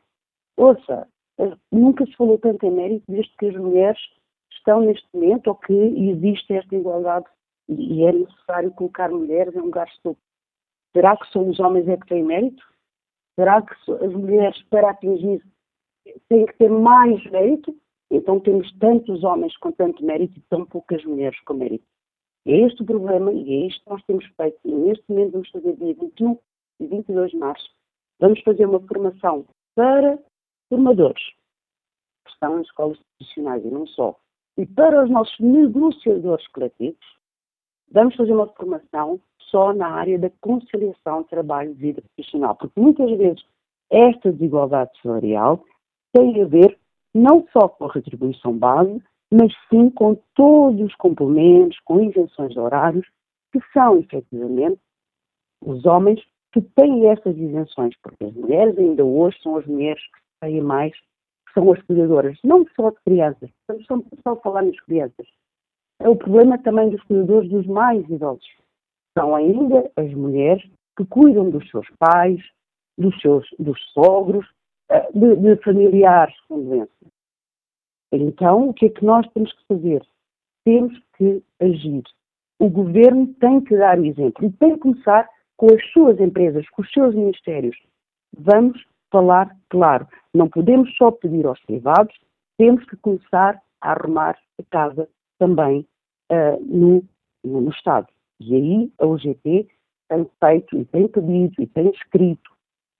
[0.55, 1.05] ouça,
[1.69, 3.99] nunca se falou tanto em mérito desde que as mulheres
[4.53, 7.25] estão neste momento ou que existe esta igualdade
[7.67, 10.15] e é necessário colocar mulheres em lugar de
[10.95, 12.63] Será que são os homens é que têm mérito?
[13.35, 15.43] Será que as mulheres, para atingir,
[16.29, 17.75] têm que ter mais mérito?
[18.13, 21.83] Então temos tantos homens com tanto mérito e tão poucas mulheres com mérito.
[22.45, 24.59] É este o problema e é isto que nós temos feito.
[24.63, 26.37] E neste momento vamos fazer dia 21
[26.79, 27.67] e 22 de março.
[28.19, 30.19] Vamos fazer uma formação para
[30.69, 31.23] formadores
[32.23, 34.15] que estão em escolas profissionais e não só.
[34.57, 37.17] E para os nossos negociadores coletivos,
[37.91, 42.55] vamos fazer uma formação só na área da conciliação trabalho-vida profissional.
[42.55, 43.43] Porque muitas vezes
[43.89, 45.65] esta desigualdade salarial
[46.13, 46.77] tem a ver
[47.13, 49.01] não só com a retribuição base,
[49.31, 53.07] mas sim com todos os complementos, com isenções de horários,
[53.51, 54.79] que são efetivamente
[55.61, 60.19] os homens que têm essas isenções, porque as mulheres ainda hoje são as mulheres que
[60.41, 63.85] têm mais, que são as cuidadoras, não só de crianças, estamos
[64.23, 65.27] só a falar nas crianças.
[65.99, 68.45] É o problema também dos cuidadores dos mais idosos.
[69.17, 70.63] São ainda as mulheres
[70.97, 72.41] que cuidam dos seus pais,
[72.97, 74.45] dos seus dos sogros,
[75.13, 76.91] de, de familiares com doença.
[78.11, 80.05] Então, o que é que nós temos que fazer?
[80.63, 82.03] Temos que agir.
[82.59, 85.27] O governo tem que dar o exemplo e tem que começar
[85.57, 87.75] com as suas empresas, com os seus ministérios.
[88.37, 88.81] Vamos
[89.11, 90.07] falar claro.
[90.33, 92.15] Não podemos só pedir aos privados,
[92.57, 95.85] temos que começar a arrumar a casa também
[96.31, 97.03] uh, no,
[97.43, 98.07] no, Estado.
[98.39, 99.67] E aí a UGT
[100.09, 102.51] tem feito e tem pedido e tem escrito.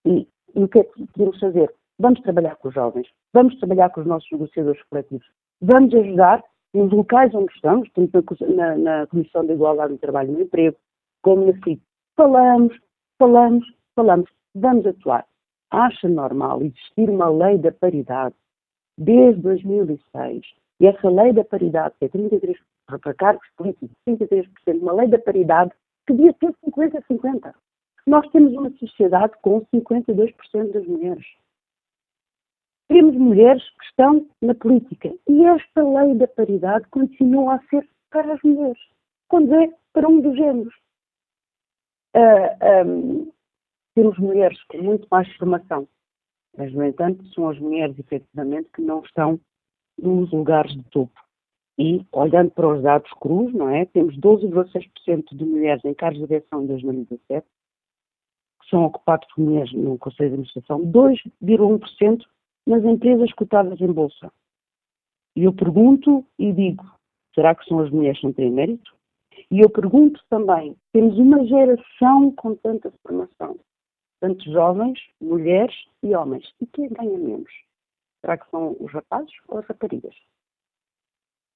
[0.06, 1.74] E, e o que é que podemos fazer?
[2.00, 5.26] Vamos trabalhar com os jovens, vamos trabalhar com os nossos negociadores coletivos,
[5.62, 10.36] vamos ajudar nos locais onde estamos, tanto na, na Comissão de Igualdade do Trabalho e
[10.36, 10.78] do Emprego,
[11.22, 11.82] como na CIP.
[12.16, 12.76] Falamos,
[13.20, 13.66] falamos,
[13.96, 15.26] falamos, vamos atuar.
[15.72, 18.36] Acha normal existir uma lei da paridade
[18.98, 20.46] desde 2006
[20.80, 24.48] e essa lei da paridade, que é 33% para cargos políticos, 33%,
[24.82, 25.72] uma lei da paridade
[26.06, 27.54] que devia ter 50-50.
[28.06, 31.26] Nós temos uma sociedade com 52% das mulheres.
[32.88, 38.34] Temos mulheres que estão na política e esta lei da paridade continua a ser para
[38.34, 38.80] as mulheres,
[39.28, 40.74] quando é para um dos géneros.
[42.16, 43.32] Uh, ah, um,
[43.96, 45.88] temos mulheres com muito mais formação,
[46.58, 49.40] mas, no entanto, são as mulheres, efetivamente, que não estão
[49.98, 51.20] nos lugares de topo.
[51.78, 53.86] E, olhando para os dados crus, não é?
[53.86, 57.48] Temos 12,6% de mulheres em cargos de direção em 2017,
[58.62, 62.24] que são ocupados por mulheres no Conselho de Administração, 2,1%
[62.66, 64.32] nas empresas cotadas em Bolsa.
[65.36, 66.86] E eu pergunto e digo,
[67.34, 68.96] será que são as mulheres que não têm mérito?
[69.50, 73.60] E eu pergunto também, temos uma geração com tanta formação,
[74.20, 77.52] tanto jovens, mulheres e homens, e quem ganha menos?
[78.22, 80.16] Será que são os rapazes ou as raparigas?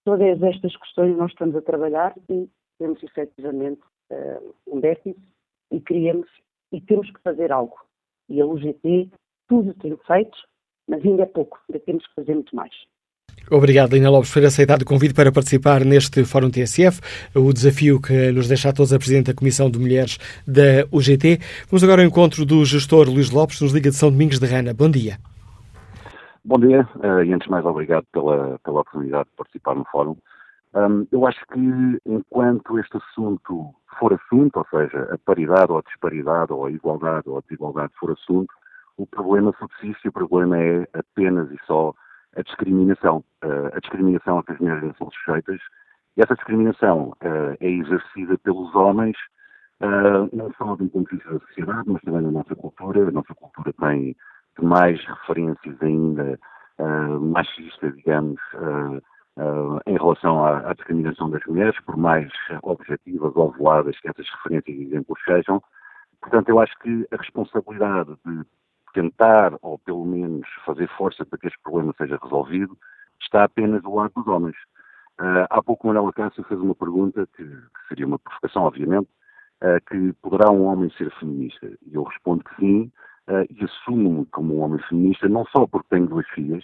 [0.04, 3.82] Todas estas questões nós estamos a trabalhar e temos efetivamente
[4.12, 5.20] uh, um déficit
[5.72, 6.30] e queríamos
[6.72, 7.78] e temos que fazer algo.
[8.30, 9.10] E a UGT
[9.48, 10.38] tudo tem feito,
[10.88, 12.72] mas ainda é pouco, ainda temos que fazer muito mais.
[13.50, 17.00] Obrigado, Lina Lopes, por aceitado o convite para participar neste Fórum TSF,
[17.34, 21.40] o desafio que nos deixa a todos a Presidente da Comissão de Mulheres da UGT.
[21.70, 24.74] Vamos agora ao encontro do gestor Luís Lopes, nos Liga de São Domingos de Rana.
[24.74, 25.18] Bom dia.
[26.44, 30.16] Bom dia, uh, e antes de mais obrigado pela, pela oportunidade de participar no Fórum.
[30.74, 31.60] Um, eu acho que
[32.06, 37.30] enquanto este assunto for assunto, ou seja, a paridade ou a disparidade, ou a igualdade
[37.30, 38.54] ou a desigualdade for assunto,
[38.98, 41.94] o problema subsiste o problema é apenas e só
[42.36, 43.24] a discriminação.
[43.74, 45.60] A discriminação a que as mulheres são sujeitas
[46.16, 47.14] e essa discriminação
[47.60, 49.16] é exercida pelos homens,
[50.34, 53.08] não só do ponto de vista da sociedade, mas também na nossa cultura.
[53.08, 54.16] A nossa cultura tem
[54.60, 56.40] mais referências ainda
[57.22, 58.42] machistas, digamos,
[59.86, 62.32] em relação à, discriminação das mulheres, por mais
[62.64, 65.62] objetivas ou veladas que essas referências e exemplos sejam.
[66.20, 68.44] Portanto, eu acho que a responsabilidade de
[68.94, 72.78] tentar, ou pelo menos fazer força para que este problema seja resolvido,
[73.22, 74.56] está apenas do lado dos homens.
[75.20, 79.10] Uh, há pouco Manuela Cássio fez uma pergunta, que, que seria uma provocação, obviamente,
[79.64, 81.66] uh, que poderá um homem ser feminista?
[81.66, 82.92] E eu respondo que sim,
[83.28, 86.64] uh, e assumo-me como um homem feminista, não só porque tenho duas filhas,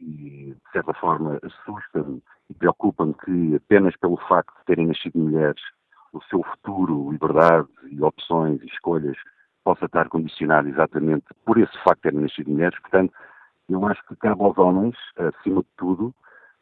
[0.00, 5.62] e de certa forma assusta-me e preocupa-me que apenas pelo facto de terem nascido mulheres,
[6.12, 9.16] o seu futuro, liberdade e opções e escolhas
[9.68, 12.80] possa estar condicionado exatamente por esse facto de terem nascido mulheres.
[12.80, 13.12] Portanto,
[13.68, 16.14] eu acho que cabe aos homens, acima de tudo,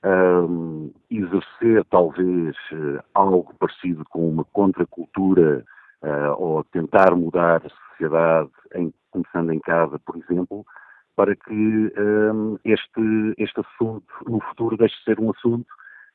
[0.05, 5.65] um, exercer talvez uh, algo parecido com uma contracultura
[6.03, 10.67] uh, ou tentar mudar a sociedade, em, começando em casa, por exemplo,
[11.15, 15.69] para que um, este, este assunto no futuro deixe de ser um assunto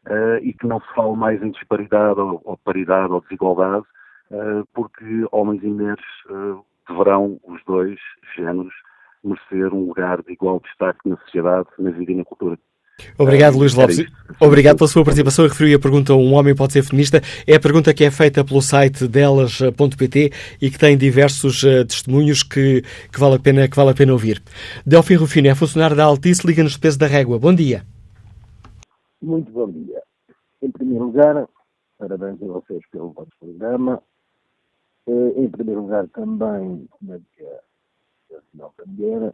[0.07, 3.85] uh, e que não se fale mais em disparidade ou, ou paridade ou desigualdade,
[4.73, 6.05] porque homens e mulheres
[6.87, 7.99] deverão os dois
[8.35, 8.73] géneros
[9.23, 12.57] merecer um lugar de igual destaque na sociedade, na vida e na cultura.
[13.17, 14.05] Obrigado, Luís Lopes.
[14.39, 15.45] Obrigado pela sua participação.
[15.45, 17.19] Eu referi a pergunta Um homem pode ser feminista.
[17.47, 22.43] É a pergunta que é feita pelo site delas.pt e que tem diversos uh, testemunhos
[22.43, 24.41] que, que, vale a pena, que vale a pena ouvir.
[24.85, 27.39] Delfim Rufino é funcionário da Altice, liga-nos peso da régua.
[27.39, 27.83] Bom dia.
[29.21, 30.01] Muito bom dia.
[30.61, 31.47] Em primeiro lugar,
[31.97, 34.01] parabéns a vocês pelo vosso programa
[35.07, 37.59] em primeiro lugar, também, como é que é
[38.31, 39.33] a Nacional Cambiera,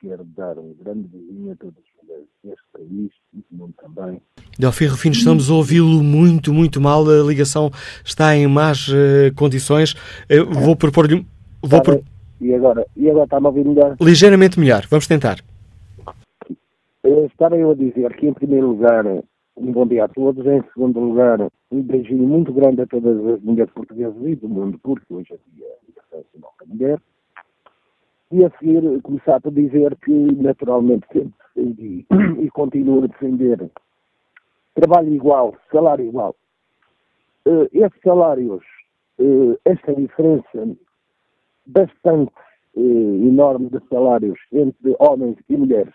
[0.00, 4.20] quero dar um grande beijinho a todas as mulheres deste país e do mundo também.
[4.58, 7.08] Delfim Rufino, estamos a ouvi-lo muito, muito mal.
[7.08, 7.70] A ligação
[8.04, 9.94] está em más uh, condições.
[10.30, 11.26] Uh, vou propor-lhe.
[11.62, 12.02] Vou pro...
[12.40, 12.86] E agora?
[12.96, 13.96] E agora está-me a ouvir melhor?
[14.00, 14.86] Ligeiramente melhor.
[14.88, 15.40] Vamos tentar.
[17.04, 19.04] Estava eu a dizer que, em primeiro lugar,
[19.56, 20.44] um bom dia a todos.
[20.46, 21.40] Em segundo lugar,
[21.70, 25.38] um beijinho muito grande a todas as mulheres portuguesas e do mundo, porque hoje é
[25.54, 27.00] dia internacional da mulher.
[28.32, 32.06] E a seguir, começar por dizer que, naturalmente, sempre defendi
[32.40, 33.70] e continuo a defender
[34.74, 36.34] trabalho igual, salário igual.
[37.46, 38.62] Uh, esses salários,
[39.18, 40.76] uh, esta diferença
[41.66, 42.32] bastante
[42.76, 45.94] uh, enorme de salários entre homens e mulheres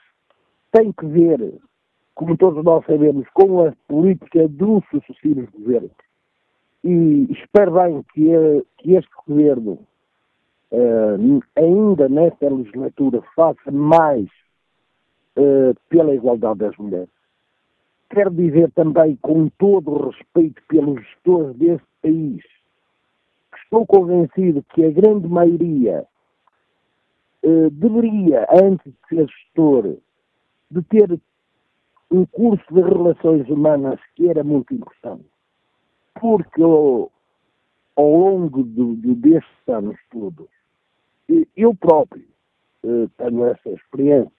[0.75, 1.53] tem que ver,
[2.15, 5.91] como todos nós sabemos, com a política dos sucessivos governos.
[6.83, 9.79] E espero bem que, que este governo,
[11.55, 14.27] ainda nesta legislatura, faça mais
[15.89, 17.09] pela igualdade das mulheres
[18.09, 22.41] quero dizer também, com todo o respeito pelos gestores deste país,
[23.51, 26.05] que estou convencido que a grande maioria
[27.43, 29.97] eh, deveria, antes de ser gestor,
[30.71, 31.19] de ter
[32.11, 35.25] um curso de relações humanas que era muito importante.
[36.19, 37.11] Porque ao,
[37.95, 40.47] ao longo do, do, destes anos todos,
[41.55, 42.25] eu próprio
[42.83, 44.31] eh, tenho essa experiência,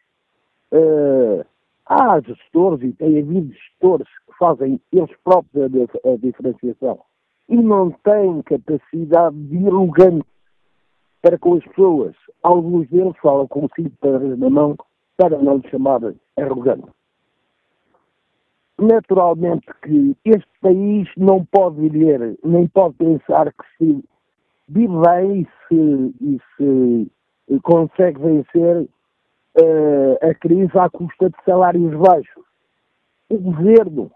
[0.73, 1.45] eh,
[1.89, 6.99] Há gestores e tem havido gestores que fazem eles próprios a, a diferenciação
[7.49, 10.27] e não têm capacidade dialogante
[11.23, 12.17] para com as pessoas.
[12.43, 14.77] Alguns deles falam com cinco pedras na mão
[15.17, 16.01] para não lhe chamar
[16.37, 16.89] arrogante.
[18.79, 24.05] Naturalmente que este país não pode viver, nem pode pensar que se
[24.69, 31.95] vive bem e se, e se consegue vencer uh, a crise à custa de salários
[31.99, 32.45] baixos.
[33.31, 34.11] O governo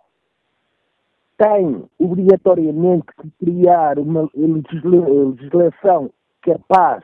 [1.39, 6.11] tem obrigatoriamente que criar uma legislação
[6.43, 7.03] capaz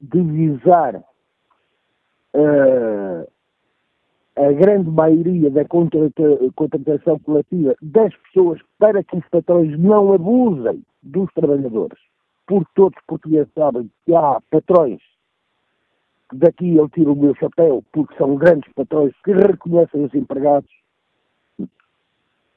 [0.00, 0.94] de visar
[2.34, 3.28] uh,
[4.38, 11.32] a grande maioria da contratação coletiva das pessoas para que os patrões não abusem dos
[11.34, 11.98] trabalhadores.
[12.46, 15.00] Porque todos os portugueses sabem que há patrões
[16.32, 20.70] daqui eu tiro o meu chapéu, porque são grandes patrões que reconhecem os empregados,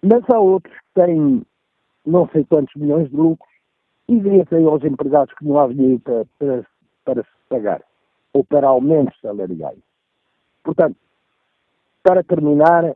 [0.02, 1.44] mas há outros que têm
[2.06, 3.52] não sei quantos milhões de lucros
[4.08, 6.68] e dizem aos empregados que não há dinheiro para, para,
[7.06, 7.82] para se pagar
[8.34, 9.80] ou para aumentos salariais.
[10.64, 10.98] Portanto,
[12.04, 12.96] para terminar,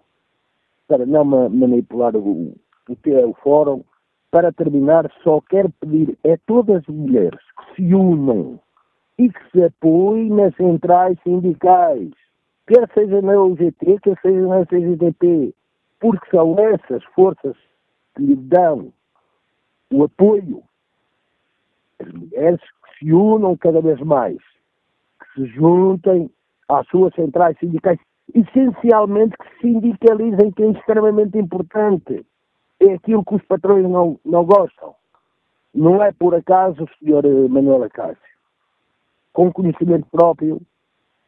[0.87, 2.53] para não manipular o,
[2.89, 3.83] o o fórum,
[4.31, 8.59] para terminar, só quero pedir a todas as mulheres que se unam
[9.17, 12.11] e que se apoie nas centrais sindicais,
[12.67, 15.53] quer seja na UGT, quer seja na CGTP,
[15.99, 17.55] porque são essas forças
[18.15, 18.91] que lhe dão
[19.91, 20.61] o apoio.
[21.99, 26.29] As mulheres que se unam cada vez mais, que se juntem
[26.67, 27.99] às suas centrais sindicais,
[28.33, 32.25] essencialmente que se sindicalizem, que é extremamente importante.
[32.79, 34.95] É aquilo que os patrões não, não gostam.
[35.73, 38.17] Não é por acaso, senhor Manuel Acácio,
[39.33, 40.61] com conhecimento próprio,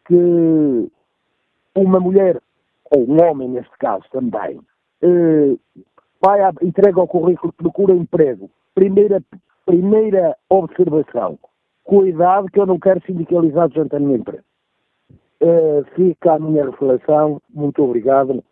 [0.05, 0.89] que
[1.75, 2.41] uma mulher,
[2.95, 4.59] ou um homem neste caso também,
[5.01, 5.55] eh,
[6.21, 8.49] vai a, entrega o currículo, procura emprego.
[8.73, 9.21] Primeira,
[9.65, 11.37] primeira observação,
[11.83, 14.46] cuidado que eu não quero sindicalizar durante a minha empresa.
[15.41, 18.43] Uh, fica a minha reflexão, muito obrigado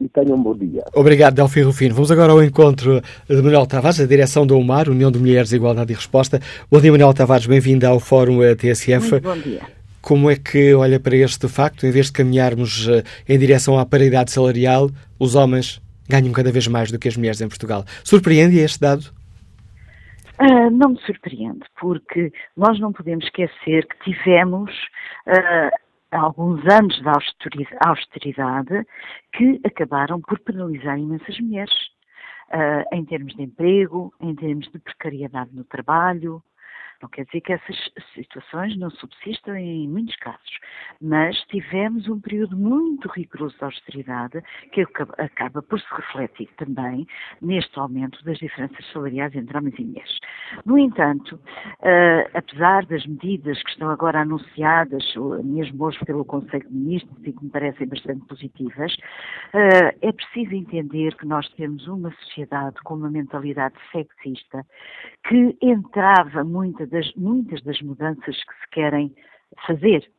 [0.00, 0.82] e tenham um bom dia.
[0.94, 1.94] Obrigado, Delfim Rufino.
[1.94, 5.92] Vamos agora ao encontro de Manuel Tavares, da direção da UMAR, União de Mulheres, Igualdade
[5.92, 6.40] e Resposta.
[6.70, 9.10] Bom dia, Manuel Tavares, bem-vindo ao Fórum eh, TSF.
[9.10, 9.60] Muito bom dia.
[10.00, 11.84] Como é que olha para este facto?
[11.84, 14.88] Em vez de caminharmos eh, em direção à paridade salarial,
[15.18, 17.84] os homens ganham cada vez mais do que as mulheres em Portugal.
[18.02, 19.04] Surpreende este dado?
[20.40, 24.72] Uh, não me surpreende, porque nós não podemos esquecer que tivemos
[25.28, 27.08] uh, alguns anos de
[27.80, 28.86] austeridade
[29.32, 31.72] que acabaram por penalizar imensas mulheres,
[32.52, 36.42] uh, em termos de emprego, em termos de precariedade no trabalho,
[37.02, 37.76] não quer dizer que essas
[38.14, 40.58] situações não subsistam em muitos casos,
[41.00, 44.84] mas tivemos um período muito rigoroso de austeridade que
[45.18, 47.06] acaba por se refletir também
[47.40, 50.18] neste aumento das diferenças salariais entre homens e mulheres.
[50.64, 55.04] No entanto, uh, apesar das medidas que estão agora anunciadas,
[55.44, 60.54] mesmo hoje pelo Conselho de Ministros, e que me parecem bastante positivas, uh, é preciso
[60.54, 64.66] entender que nós temos uma sociedade com uma mentalidade sexista
[65.26, 69.14] que entrava muita das, muitas das mudanças que se querem
[69.66, 70.10] fazer.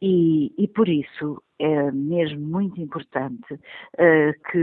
[0.00, 4.58] E, e por isso é mesmo muito importante uh, que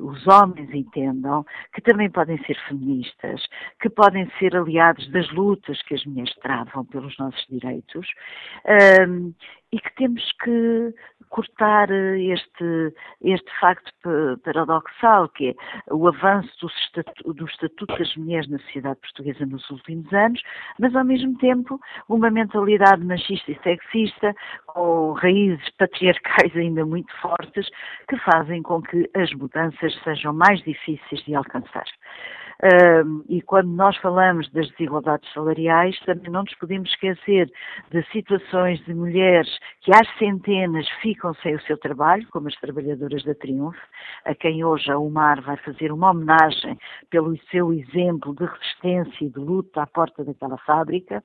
[0.00, 1.44] os homens entendam
[1.74, 3.46] que também podem ser feministas,
[3.82, 8.08] que podem ser aliados das lutas que as mulheres travam pelos nossos direitos
[8.64, 9.34] uh,
[9.70, 10.94] e que temos que
[11.28, 13.92] cortar este, este facto
[14.44, 15.54] paradoxal, que é
[15.92, 20.42] o avanço do estatuto, do estatuto das mulheres na sociedade portuguesa nos últimos anos,
[20.78, 24.34] mas ao mesmo tempo uma mentalidade machista e sexista,
[24.66, 27.68] com raízes patriarcais ainda muito fortes,
[28.08, 31.84] que fazem com que as mudanças sejam mais difíceis de alcançar.
[32.60, 37.48] Uh, e quando nós falamos das desigualdades salariais, também não nos podemos esquecer
[37.92, 39.48] de situações de mulheres
[39.80, 43.78] que às centenas ficam sem o seu trabalho, como as trabalhadoras da Triunfo,
[44.24, 46.76] a quem hoje a UMAR vai fazer uma homenagem
[47.10, 51.22] pelo seu exemplo de resistência e de luta à porta daquela fábrica.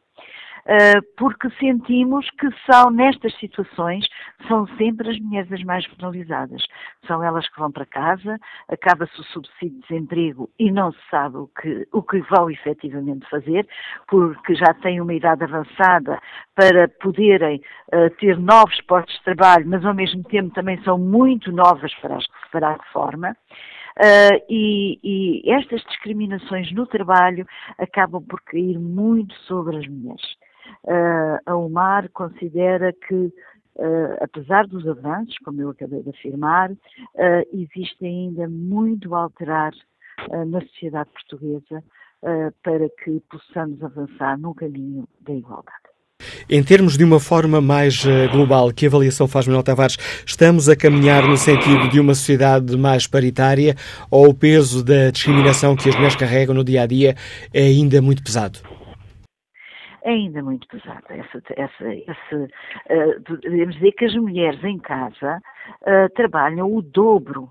[0.65, 4.05] Ah, porque sentimos que são nestas situações,
[4.47, 6.65] são sempre as mulheres as mais penalizadas.
[7.05, 11.37] São elas que vão para casa, acaba-se o subsídio de desemprego e não se sabe
[11.37, 13.67] o que, o que vão efetivamente fazer,
[14.07, 16.19] porque já têm uma idade avançada
[16.55, 17.61] para poderem
[17.93, 22.15] uh, ter novos postos de trabalho, mas ao mesmo tempo também são muito novas para,
[22.15, 23.35] as, para a reforma.
[23.99, 27.45] Uh, e, e, estas discriminações no trabalho
[27.77, 30.23] acabam por cair muito sobre as mulheres.
[30.83, 36.77] Uh, a UMAR considera que, uh, apesar dos avanços, como eu acabei de afirmar, uh,
[37.53, 39.71] existe ainda muito a alterar
[40.45, 41.83] na sociedade portuguesa
[42.61, 45.89] para que possamos avançar no caminho da igualdade.
[46.47, 49.97] Em termos de uma forma mais global, que avaliação faz Manuel Tavares?
[50.23, 53.75] Estamos a caminhar no sentido de uma sociedade mais paritária
[54.09, 57.15] ou o peso da discriminação que as mulheres carregam no dia a dia
[57.51, 58.59] é ainda muito pesado?
[60.03, 61.05] É ainda muito pesada.
[61.09, 65.41] Essa, essa, esse, uh, devemos dizer que as mulheres em casa
[65.81, 67.43] uh, trabalham o dobro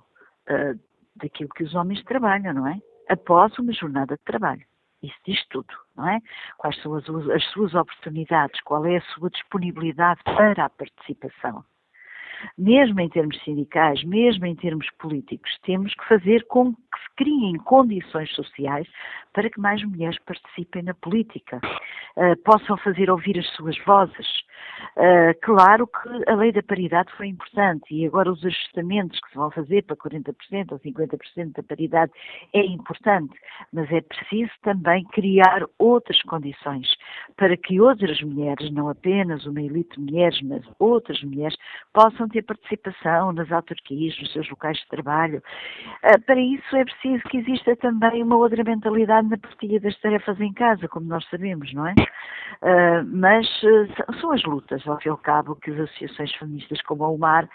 [0.49, 0.79] uh,
[1.17, 2.79] daquilo que os homens trabalham, não é?
[3.09, 4.63] Após uma jornada de trabalho.
[5.03, 6.21] Isso diz tudo, não é?
[6.59, 11.65] Quais são as, as suas oportunidades, qual é a sua disponibilidade para a participação
[12.57, 17.57] mesmo em termos sindicais, mesmo em termos políticos, temos que fazer com que se criem
[17.59, 18.89] condições sociais
[19.33, 21.61] para que mais mulheres participem na política,
[22.17, 24.43] uh, possam fazer ouvir as suas vozes.
[24.97, 29.37] Uh, claro que a lei da paridade foi importante e agora os ajustamentos que se
[29.37, 32.13] vão fazer para 40% ou 50% da paridade
[32.53, 33.35] é importante,
[33.73, 36.89] mas é preciso também criar outras condições
[37.37, 41.57] para que outras mulheres, não apenas uma elite de mulheres, mas outras mulheres,
[41.93, 45.43] possam ter participação nas autarquias, nos seus locais de trabalho.
[46.05, 50.41] Uh, para isso é preciso que exista também uma outra mentalidade na partilha das tarefas
[50.41, 51.93] em casa, como nós sabemos, não é?
[51.93, 56.83] Uh, mas uh, são as lutas, ao fim e ao cabo, que as associações feministas
[56.83, 57.49] como a UMAR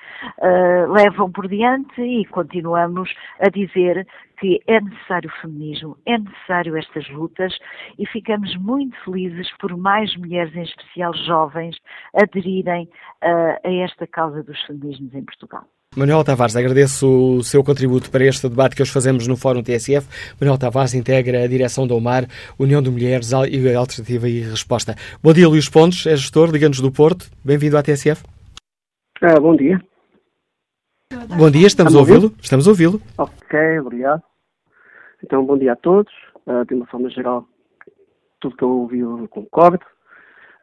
[0.90, 4.08] levam por diante e continuamos a dizer
[4.40, 7.54] que é necessário o feminismo, é necessário estas lutas
[7.98, 11.76] e ficamos muito felizes por mais mulheres, em especial jovens,
[12.16, 12.90] aderirem
[13.22, 15.64] a esta causa dos feminismos em Portugal.
[15.96, 20.08] Manuel Tavares, agradeço o seu contributo para este debate que hoje fazemos no Fórum TSF.
[20.40, 22.28] Manuel Tavares integra a direção da UMAR,
[22.60, 24.96] União de Mulheres e Alternativa e Resposta.
[25.24, 27.26] Bom dia, Luís Pontes, é gestor, Liga-nos do Porto.
[27.44, 28.24] Bem-vindo à TSF.
[29.22, 29.82] Ah, bom dia.
[31.36, 32.34] Bom dia, estamos a ouvi-lo.
[32.42, 33.02] Estamos a ouvi-lo.
[33.18, 34.22] Ok, obrigado.
[35.24, 36.14] Então, bom dia a todos.
[36.46, 37.46] Uh, de uma forma geral,
[38.40, 39.84] tudo que eu ouvi eu concordo.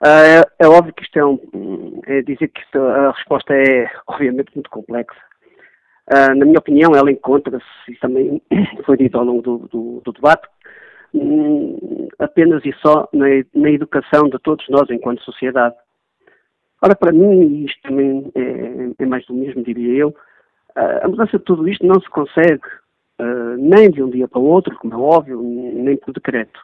[0.01, 0.07] Uh,
[0.61, 2.01] é, é, óbvio que isto é um.
[2.07, 5.17] É dizer que isto, a resposta é, obviamente, muito complexa.
[6.11, 8.41] Uh, na minha opinião, ela encontra-se, e também
[8.87, 10.47] foi dito ao longo do, do, do debate,
[11.15, 15.75] um, apenas e só na, na, educação de todos nós enquanto sociedade.
[16.83, 20.15] Ora, para mim, isto também é, é mais do mesmo, diria eu,
[20.77, 22.61] a mudança de tudo isto não se consegue
[23.59, 26.61] nem de um dia para o outro, como é óbvio, nem por decreto.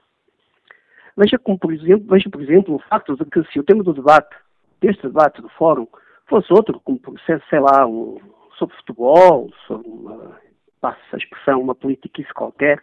[1.17, 3.93] Veja, como, por exemplo, veja, por exemplo, o facto de que se o tema do
[3.93, 4.35] debate,
[4.81, 5.87] deste debate do fórum,
[6.27, 8.19] fosse outro, como, sei lá, um,
[8.59, 10.39] sobre futebol, sobre uma,
[10.81, 12.83] passa a expressão, uma política isso qualquer,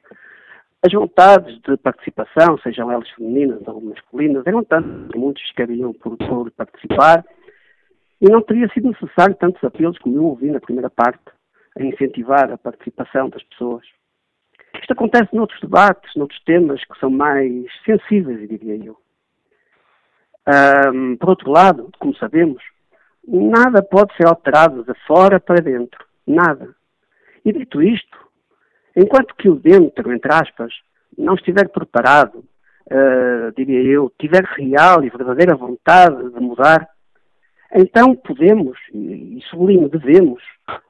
[0.85, 6.51] as vontades de participação, sejam elas femininas ou masculinas, eram tantas muitos queriam por, por
[6.51, 7.25] participar,
[8.21, 11.36] e não teria sido necessário tantos apelos como eu ouvi na primeira parte
[11.77, 13.85] a incentivar a participação das pessoas.
[14.79, 18.97] Isto acontece noutros debates, noutros temas que são mais sensíveis, diria eu.
[20.93, 22.63] Um, por outro lado, como sabemos,
[23.27, 26.05] nada pode ser alterado de fora para dentro.
[26.25, 26.73] Nada.
[27.43, 28.17] E dito isto,
[28.95, 30.73] enquanto que o dentro, entre aspas,
[31.17, 32.45] não estiver preparado,
[32.91, 36.87] uh, diria eu, tiver real e verdadeira vontade de mudar,
[37.73, 40.41] então podemos, e sublinho, devemos,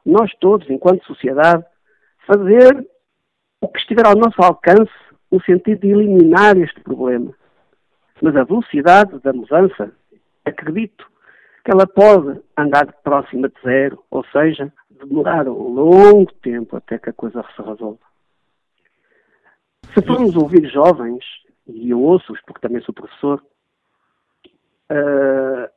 [0.06, 1.66] nós todos, enquanto sociedade,
[2.26, 2.88] fazer
[3.62, 4.92] o que estiver ao nosso alcance
[5.32, 7.34] no sentido de eliminar este problema.
[8.22, 9.92] Mas a velocidade da mudança,
[10.46, 11.06] acredito
[11.64, 17.10] que ela pode andar próxima de zero, ou seja, demorar um longo tempo até que
[17.10, 18.00] a coisa se resolva.
[19.94, 21.24] Se formos ouvir jovens,
[21.68, 23.44] e eu ouço-os porque também sou professor,
[24.92, 25.77] uh,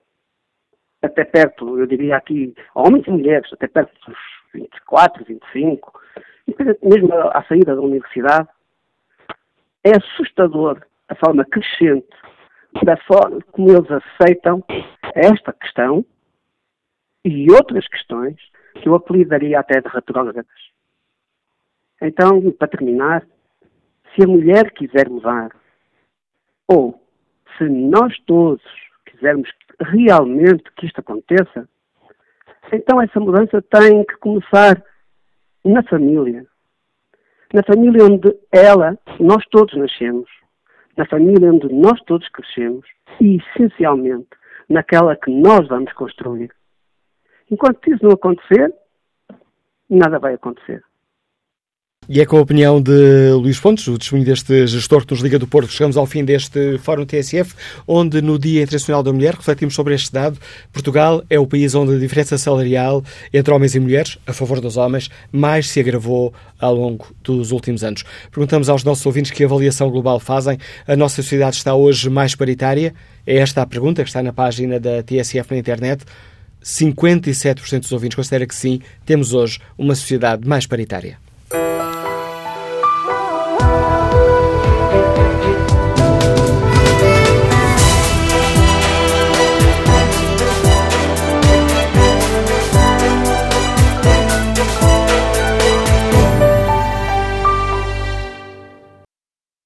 [1.03, 4.19] até perto, eu diria aqui, homens e mulheres, até perto dos
[4.53, 6.01] 24, 25,
[6.83, 8.49] mesmo à saída da universidade,
[9.85, 12.09] é assustador a forma crescente
[12.85, 14.63] da forma como eles aceitam
[15.15, 16.05] esta questão
[17.25, 18.37] e outras questões
[18.75, 20.47] que eu apelidaria até de retrógradas.
[22.01, 23.27] Então, para terminar,
[24.15, 25.51] se a mulher quiser mudar,
[26.67, 27.03] ou
[27.59, 28.63] se nós todos
[29.21, 31.69] quisermos realmente que isto aconteça,
[32.73, 34.83] então essa mudança tem que começar
[35.63, 36.47] na família.
[37.53, 40.29] Na família onde ela, nós todos nascemos.
[40.97, 42.87] Na família onde nós todos crescemos.
[43.21, 44.29] E, essencialmente,
[44.69, 46.51] naquela que nós vamos construir.
[47.51, 48.73] Enquanto isso não acontecer,
[49.89, 50.83] nada vai acontecer.
[52.13, 55.39] E é com a opinião de Luís Pontes, o testemunho deste gestor que nos Liga
[55.39, 57.55] do Porto, que chegamos ao fim deste Fórum TSF,
[57.87, 60.37] onde no Dia Internacional da Mulher refletimos sobre este dado.
[60.73, 64.77] Portugal é o país onde a diferença salarial entre homens e mulheres, a favor dos
[64.77, 68.03] homens, mais se agravou ao longo dos últimos anos.
[68.33, 70.59] Perguntamos aos nossos ouvintes que avaliação global fazem.
[70.89, 72.93] A nossa sociedade está hoje mais paritária?
[73.25, 76.05] É esta a pergunta que está na página da TSF na internet.
[76.61, 81.30] 57% dos ouvintes considera que sim, temos hoje uma sociedade mais paritária.